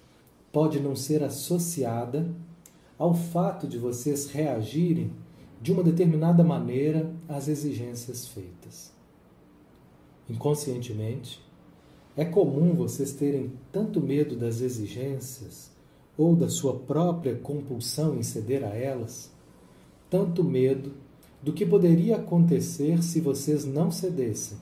pode 0.53 0.79
não 0.79 0.95
ser 0.95 1.25
associada 1.25 2.33
ao 2.97 3.15
fato 3.15 3.67
de 3.67 3.79
vocês 3.79 4.31
reagirem 4.31 5.13
de 5.61 5.73
uma 5.73 5.83
determinada 5.83 6.45
maneira 6.45 7.13
às 7.29 7.49
exigências 7.49 8.29
feitas. 8.29 8.93
Inconscientemente, 10.29 11.41
é 12.19 12.25
comum 12.25 12.75
vocês 12.75 13.13
terem 13.13 13.53
tanto 13.71 14.01
medo 14.01 14.35
das 14.35 14.61
exigências 14.61 15.71
ou 16.17 16.35
da 16.35 16.49
sua 16.49 16.75
própria 16.75 17.37
compulsão 17.37 18.17
em 18.17 18.25
ceder 18.25 18.65
a 18.65 18.75
elas, 18.75 19.31
tanto 20.11 20.43
medo 20.43 20.95
do 21.41 21.53
que 21.53 21.65
poderia 21.65 22.17
acontecer 22.17 23.05
se 23.05 23.21
vocês 23.21 23.65
não 23.65 23.93
cedessem, 23.93 24.59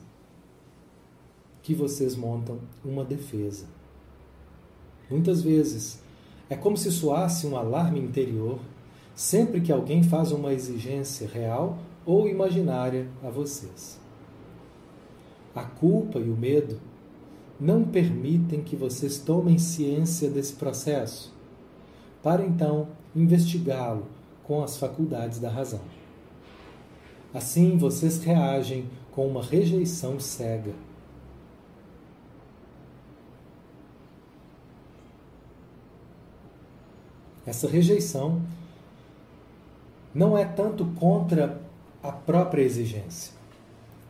que 1.63 1.73
vocês 1.73 2.15
montam 2.15 2.59
uma 2.85 3.03
defesa. 3.03 3.65
Muitas 5.09 5.41
vezes 5.41 5.99
é 6.47 6.55
como 6.55 6.77
se 6.77 6.91
soasse 6.91 7.47
um 7.47 7.57
alarme 7.57 7.99
interior 7.99 8.59
sempre 9.15 9.61
que 9.61 9.71
alguém 9.71 10.03
faz 10.03 10.31
uma 10.31 10.53
exigência 10.53 11.27
real 11.27 11.79
ou 12.05 12.29
imaginária 12.29 13.07
a 13.23 13.31
vocês. 13.31 13.99
A 15.55 15.63
culpa 15.63 16.19
e 16.19 16.29
o 16.29 16.37
medo 16.37 16.79
não 17.59 17.83
permitem 17.83 18.61
que 18.61 18.75
vocês 18.75 19.17
tomem 19.17 19.57
ciência 19.57 20.29
desse 20.29 20.53
processo, 20.53 21.33
para 22.21 22.45
então 22.45 22.89
investigá-lo 23.15 24.05
com 24.43 24.63
as 24.63 24.77
faculdades 24.77 25.39
da 25.39 25.49
razão. 25.49 25.81
Assim, 27.33 27.77
vocês 27.77 28.23
reagem 28.23 28.87
com 29.11 29.27
uma 29.27 29.43
rejeição 29.43 30.19
cega. 30.19 30.73
Essa 37.45 37.67
rejeição 37.67 38.41
não 40.13 40.37
é 40.37 40.45
tanto 40.45 40.85
contra 40.85 41.61
a 42.03 42.11
própria 42.11 42.61
exigência, 42.61 43.33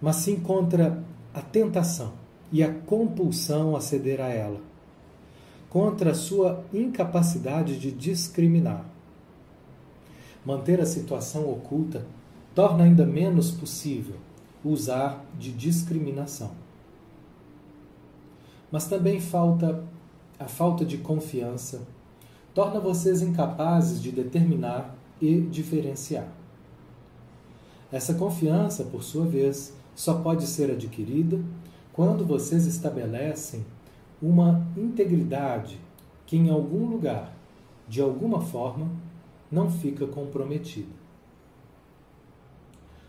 mas 0.01 0.17
sim 0.17 0.39
contra 0.39 1.03
a 1.33 1.41
tentação 1.41 2.26
e 2.51 2.63
a 2.63 2.73
compulsão 2.73 3.75
a 3.75 3.81
ceder 3.81 4.21
a 4.21 4.29
ela, 4.29 4.59
contra 5.69 6.11
a 6.11 6.15
sua 6.15 6.63
incapacidade 6.73 7.77
de 7.77 7.91
discriminar. 7.91 8.85
Manter 10.45 10.79
a 10.79 10.85
situação 10.85 11.49
oculta 11.49 12.05
torna 12.55 12.85
ainda 12.85 13.05
menos 13.05 13.51
possível 13.51 14.15
usar 14.63 15.25
de 15.37 15.51
discriminação. 15.51 16.51
Mas 18.71 18.87
também 18.87 19.19
falta 19.19 19.83
a 20.39 20.45
falta 20.45 20.85
de 20.85 20.97
confiança 20.97 21.81
torna 22.53 22.79
vocês 22.79 23.21
incapazes 23.21 24.01
de 24.01 24.11
determinar 24.11 24.95
e 25.21 25.41
diferenciar. 25.41 26.27
Essa 27.91 28.15
confiança, 28.15 28.83
por 28.83 29.03
sua 29.03 29.25
vez, 29.25 29.73
só 29.95 30.15
pode 30.15 30.47
ser 30.47 30.71
adquirida 30.71 31.39
quando 31.97 32.23
vocês 32.23 32.67
estabelecem 32.67 33.65
uma 34.21 34.67
integridade 34.77 35.79
que, 36.27 36.37
em 36.37 36.47
algum 36.47 36.85
lugar, 36.85 37.35
de 37.87 37.99
alguma 38.01 38.39
forma, 38.39 38.87
não 39.51 39.71
fica 39.71 40.05
comprometida. 40.05 40.93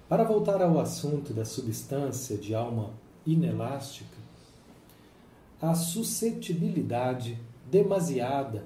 Para 0.09 0.24
voltar 0.24 0.62
ao 0.62 0.81
assunto 0.81 1.35
da 1.35 1.44
substância 1.44 2.38
de 2.38 2.55
alma 2.55 2.94
inelástica, 3.27 4.16
a 5.61 5.74
suscetibilidade 5.74 7.38
demasiada 7.70 8.64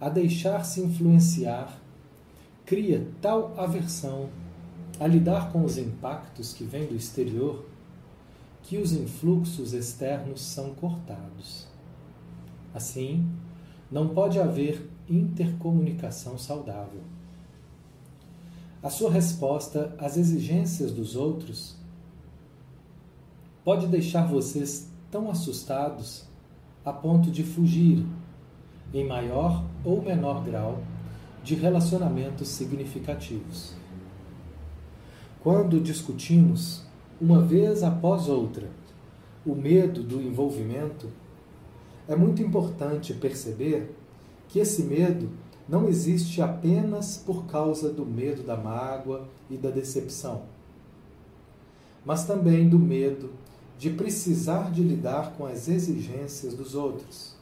a 0.00 0.08
deixar-se 0.08 0.80
influenciar 0.80 1.80
cria 2.64 3.08
tal 3.20 3.58
aversão 3.58 4.30
a 5.00 5.06
lidar 5.08 5.50
com 5.50 5.64
os 5.64 5.78
impactos 5.78 6.52
que 6.52 6.62
vêm 6.62 6.86
do 6.86 6.94
exterior 6.94 7.69
que 8.70 8.78
os 8.78 8.92
influxos 8.92 9.72
externos 9.72 10.42
são 10.42 10.72
cortados. 10.76 11.66
Assim, 12.72 13.28
não 13.90 14.10
pode 14.10 14.38
haver 14.38 14.88
intercomunicação 15.08 16.38
saudável. 16.38 17.00
A 18.80 18.88
sua 18.88 19.10
resposta 19.10 19.92
às 19.98 20.16
exigências 20.16 20.92
dos 20.92 21.16
outros 21.16 21.76
pode 23.64 23.88
deixar 23.88 24.28
vocês 24.28 24.88
tão 25.10 25.28
assustados 25.28 26.28
a 26.84 26.92
ponto 26.92 27.28
de 27.28 27.42
fugir, 27.42 28.06
em 28.94 29.04
maior 29.04 29.64
ou 29.84 30.00
menor 30.00 30.44
grau, 30.44 30.80
de 31.42 31.56
relacionamentos 31.56 32.46
significativos. 32.46 33.74
Quando 35.42 35.80
discutimos, 35.80 36.88
uma 37.20 37.42
vez 37.42 37.82
após 37.82 38.28
outra, 38.28 38.68
o 39.44 39.54
medo 39.54 40.02
do 40.02 40.22
envolvimento, 40.22 41.08
é 42.08 42.16
muito 42.16 42.42
importante 42.42 43.12
perceber 43.12 43.94
que 44.48 44.58
esse 44.58 44.82
medo 44.82 45.28
não 45.68 45.88
existe 45.88 46.42
apenas 46.42 47.16
por 47.18 47.46
causa 47.46 47.92
do 47.92 48.04
medo 48.04 48.42
da 48.42 48.56
mágoa 48.56 49.28
e 49.48 49.56
da 49.56 49.70
decepção, 49.70 50.42
mas 52.04 52.24
também 52.24 52.68
do 52.68 52.78
medo 52.78 53.30
de 53.78 53.90
precisar 53.90 54.70
de 54.70 54.82
lidar 54.82 55.32
com 55.34 55.46
as 55.46 55.68
exigências 55.68 56.54
dos 56.54 56.74
outros. 56.74 57.36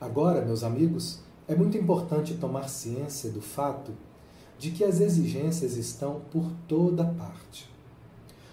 Agora, 0.00 0.42
meus 0.42 0.64
amigos, 0.64 1.20
é 1.50 1.56
muito 1.56 1.76
importante 1.76 2.34
tomar 2.34 2.68
ciência 2.68 3.28
do 3.28 3.42
fato 3.42 3.90
de 4.56 4.70
que 4.70 4.84
as 4.84 5.00
exigências 5.00 5.76
estão 5.76 6.20
por 6.30 6.48
toda 6.68 7.04
parte. 7.04 7.68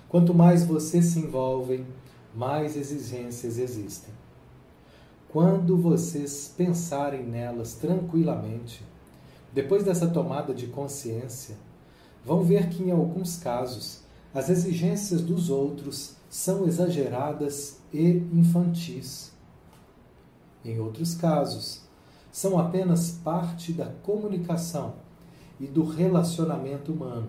Quanto 0.10 0.34
mais 0.34 0.66
vocês 0.66 1.06
se 1.06 1.20
envolvem, 1.20 1.86
mais 2.34 2.76
exigências 2.76 3.60
existem. 3.60 4.12
Quando 5.30 5.78
vocês 5.78 6.52
pensarem 6.58 7.24
nelas 7.24 7.76
tranquilamente, 7.76 8.84
depois 9.54 9.84
dessa 9.84 10.08
tomada 10.08 10.52
de 10.52 10.66
consciência, 10.66 11.56
vão 12.26 12.42
ver 12.42 12.68
que 12.68 12.82
em 12.82 12.90
alguns 12.90 13.38
casos 13.38 14.02
as 14.34 14.50
exigências 14.50 15.22
dos 15.22 15.52
outros 15.52 16.16
são 16.32 16.66
exageradas 16.68 17.78
e 17.94 18.24
infantis. 18.34 19.32
Em 20.66 20.80
outros 20.80 21.14
casos, 21.14 21.86
são 22.38 22.60
apenas 22.60 23.10
parte 23.10 23.74
da 23.74 23.88
comunicação 23.88 24.94
e 25.60 25.66
do 25.66 25.84
relacionamento 25.84 26.94
humano. 26.94 27.28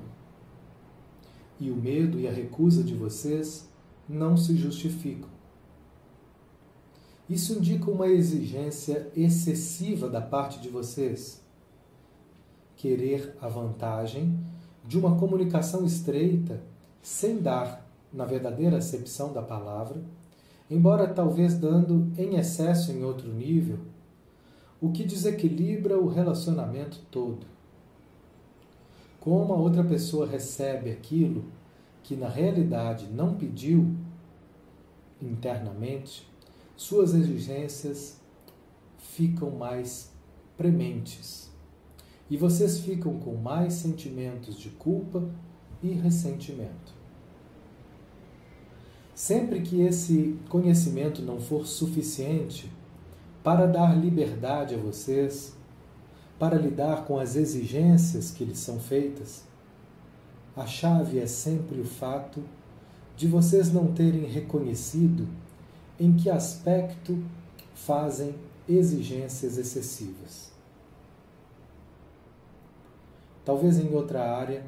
E 1.59 1.71
o 1.71 1.77
medo 1.77 2.21
e 2.21 2.29
a 2.29 2.31
recusa 2.31 2.85
de 2.85 2.95
vocês 2.95 3.67
não 4.07 4.37
se 4.37 4.55
justificam. 4.55 5.31
Isso 7.27 7.55
indica 7.55 7.91
uma 7.91 8.07
exigência 8.07 9.11
excessiva 9.17 10.11
da 10.11 10.21
parte 10.21 10.61
de 10.61 10.69
vocês. 10.69 11.43
Querer 12.77 13.35
a 13.41 13.49
vantagem 13.49 14.39
de 14.87 14.99
uma 14.99 15.17
comunicação 15.17 15.87
estreita 15.87 16.63
sem 17.01 17.41
dar, 17.41 17.91
na 18.13 18.27
verdadeira 18.27 18.77
acepção 18.77 19.33
da 19.33 19.41
palavra, 19.41 20.03
embora 20.71 21.09
talvez 21.09 21.55
dando 21.55 22.13
em 22.19 22.37
excesso 22.37 22.93
em 22.93 23.03
outro 23.03 23.33
nível, 23.33 23.79
o 24.81 24.91
que 24.91 25.05
desequilibra 25.05 25.99
o 25.99 26.09
relacionamento 26.09 27.01
todo. 27.11 27.47
Como 29.21 29.53
a 29.53 29.57
outra 29.57 29.83
pessoa 29.83 30.27
recebe 30.27 30.91
aquilo 30.91 31.45
que 32.03 32.17
na 32.17 32.29
realidade 32.29 33.07
não 33.09 33.35
pediu, 33.35 33.95
internamente, 35.21 36.27
suas 36.77 37.13
exigências 37.13 38.21
ficam 38.99 39.51
mais 39.51 40.13
prementes 40.57 41.51
e 42.31 42.37
vocês 42.37 42.79
ficam 42.79 43.19
com 43.19 43.35
mais 43.35 43.75
sentimentos 43.75 44.59
de 44.59 44.71
culpa 44.71 45.29
e 45.83 45.89
ressentimento. 45.89 46.97
Sempre 49.15 49.61
que 49.63 49.81
esse 49.81 50.39
conhecimento 50.49 51.23
não 51.23 51.41
for 51.41 51.67
suficiente 51.67 52.71
para 53.49 53.67
dar 53.67 53.99
liberdade 53.99 54.75
a 54.75 54.77
vocês, 54.77 55.57
para 56.39 56.59
lidar 56.59 57.07
com 57.07 57.19
as 57.19 57.35
exigências 57.35 58.31
que 58.31 58.45
lhes 58.45 58.59
são 58.59 58.79
feitas, 58.79 59.43
a 60.55 60.67
chave 60.67 61.19
é 61.19 61.27
sempre 61.27 61.81
o 61.81 61.85
fato 61.87 62.45
de 63.17 63.27
vocês 63.27 63.73
não 63.73 63.91
terem 63.95 64.27
reconhecido 64.27 65.27
em 65.99 66.15
que 66.15 66.29
aspecto 66.29 67.25
fazem 67.75 68.35
exigências 68.69 69.57
excessivas. 69.57 70.53
Talvez 73.47 73.79
em 73.79 73.95
outra 73.95 74.31
área, 74.31 74.63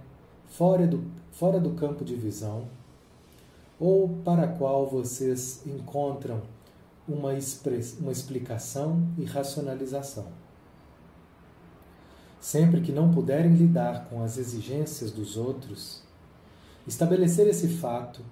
fora 0.48 0.86
do, 0.86 1.04
fora 1.32 1.60
do 1.60 1.72
campo 1.72 2.02
de 2.02 2.14
visão, 2.14 2.64
ou 3.78 4.08
para 4.24 4.44
a 4.44 4.48
qual 4.48 4.86
vocês 4.86 5.66
encontram 5.66 6.40
uma, 7.14 7.32
uma 8.00 8.12
explicação 8.12 9.08
e 9.18 9.24
racionalização. 9.24 10.26
Sempre 12.40 12.80
que 12.80 12.92
não 12.92 13.10
puderem 13.10 13.54
lidar 13.54 14.06
com 14.08 14.22
as 14.22 14.38
exigências 14.38 15.10
dos 15.10 15.36
outros, 15.36 16.02
estabelecer 16.86 17.46
esse 17.46 17.68
fato, 17.68 18.22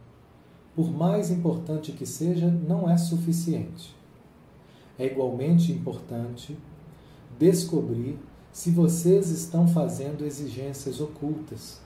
por 0.74 0.90
mais 0.90 1.30
importante 1.30 1.92
que 1.92 2.06
seja, 2.06 2.46
não 2.46 2.88
é 2.88 2.96
suficiente. 2.96 3.94
É 4.98 5.06
igualmente 5.06 5.72
importante 5.72 6.56
descobrir 7.38 8.18
se 8.52 8.70
vocês 8.70 9.30
estão 9.30 9.68
fazendo 9.68 10.24
exigências 10.24 11.00
ocultas. 11.00 11.80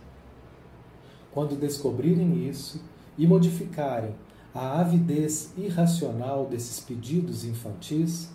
Quando 1.32 1.58
descobrirem 1.58 2.48
isso 2.48 2.80
e 3.18 3.26
modificarem 3.26 4.14
a 4.54 4.80
avidez 4.80 5.52
irracional 5.56 6.46
desses 6.46 6.80
pedidos 6.80 7.44
infantis, 7.44 8.30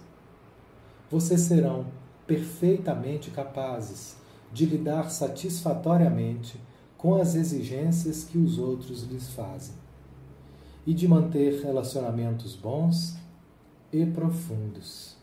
vocês 1.10 1.42
serão 1.42 1.86
perfeitamente 2.26 3.32
capazes 3.32 4.18
de 4.52 4.66
lidar 4.66 5.10
satisfatoriamente 5.10 6.60
com 6.98 7.16
as 7.16 7.36
exigências 7.36 8.24
que 8.24 8.38
os 8.38 8.58
outros 8.58 9.04
lhes 9.04 9.30
fazem 9.30 9.76
e 10.86 10.94
de 10.94 11.08
manter 11.08 11.62
relacionamentos 11.62 12.56
bons 12.56 13.18
e 13.92 14.06
profundos. 14.06 15.17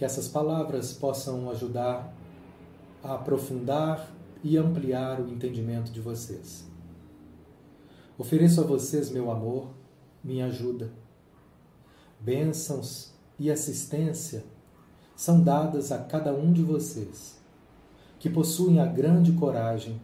Que 0.00 0.04
essas 0.06 0.26
palavras 0.26 0.94
possam 0.94 1.50
ajudar 1.50 2.10
a 3.04 3.16
aprofundar 3.16 4.10
e 4.42 4.56
ampliar 4.56 5.20
o 5.20 5.28
entendimento 5.28 5.92
de 5.92 6.00
vocês. 6.00 6.66
Ofereço 8.16 8.62
a 8.62 8.64
vocês 8.64 9.10
meu 9.10 9.30
amor, 9.30 9.68
minha 10.24 10.46
ajuda. 10.46 10.90
Bênçãos 12.18 13.12
e 13.38 13.50
assistência 13.50 14.42
são 15.14 15.42
dadas 15.42 15.92
a 15.92 15.98
cada 15.98 16.32
um 16.32 16.50
de 16.50 16.62
vocês, 16.62 17.38
que 18.18 18.30
possuem 18.30 18.80
a 18.80 18.86
grande 18.86 19.32
coragem 19.32 20.00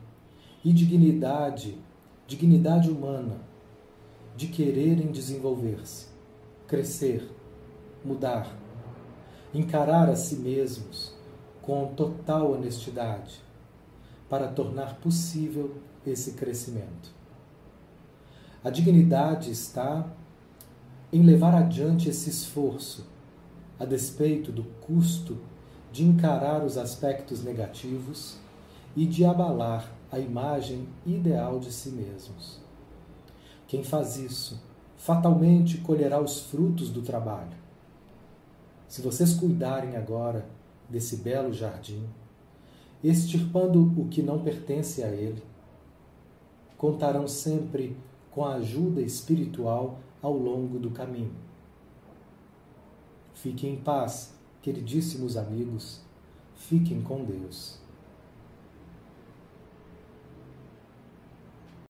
e 0.63 0.75
dignidade, 0.75 1.81
dignidade 2.27 2.91
humana, 2.91 3.41
de 4.37 4.49
quererem 4.49 5.11
desenvolver-se, 5.11 6.09
crescer, 6.67 7.27
mudar, 8.05 8.66
encarar 9.59 10.09
a 10.09 10.17
si 10.17 10.37
mesmos 10.37 11.15
com 11.63 11.95
total 11.95 12.53
honestidade, 12.53 13.41
para 14.29 14.49
tornar 14.49 14.97
possível 14.97 15.77
esse 16.07 16.33
crescimento. 16.33 17.15
A 18.63 18.71
dignidade 18.71 19.51
está 19.51 20.07
em 21.13 21.23
levar 21.23 21.55
adiante 21.55 22.09
esse 22.09 22.31
esforço, 22.31 23.07
a 23.79 23.85
despeito 23.85 24.51
do 24.51 24.65
custo 24.81 25.39
de 25.93 26.05
encarar 26.05 26.65
os 26.65 26.77
aspectos 26.77 27.43
negativos 27.43 28.39
e 28.97 29.07
de 29.07 29.25
abalar 29.25 29.93
a 30.11 30.19
imagem 30.19 30.89
ideal 31.05 31.59
de 31.59 31.73
si 31.73 31.91
mesmos. 31.91 32.61
Quem 33.69 33.85
faz 33.85 34.17
isso 34.17 34.63
fatalmente 34.97 35.79
colherá 35.79 36.21
os 36.21 36.41
frutos 36.41 36.91
do 36.91 37.03
trabalho. 37.03 37.66
Se 38.89 39.03
vocês 39.03 39.35
cuidarem 39.35 39.97
agora 39.97 40.47
desse 40.89 41.17
belo 41.17 41.53
jardim, 41.53 42.07
extirpando 43.03 43.93
o 44.01 44.09
que 44.09 44.23
não 44.23 44.43
pertence 44.43 45.03
a 45.03 45.09
ele, 45.09 45.43
contarão 46.77 47.27
sempre 47.27 47.97
com 48.31 48.45
a 48.45 48.55
ajuda 48.55 49.01
espiritual 49.01 49.99
ao 50.23 50.37
longo 50.37 50.79
do 50.79 50.91
caminho. 50.91 51.35
Fiquem 53.35 53.75
em 53.75 53.77
paz, 53.77 54.35
queridíssimos 54.63 55.37
amigos, 55.37 56.01
fiquem 56.55 57.03
com 57.03 57.25
Deus. 57.25 57.86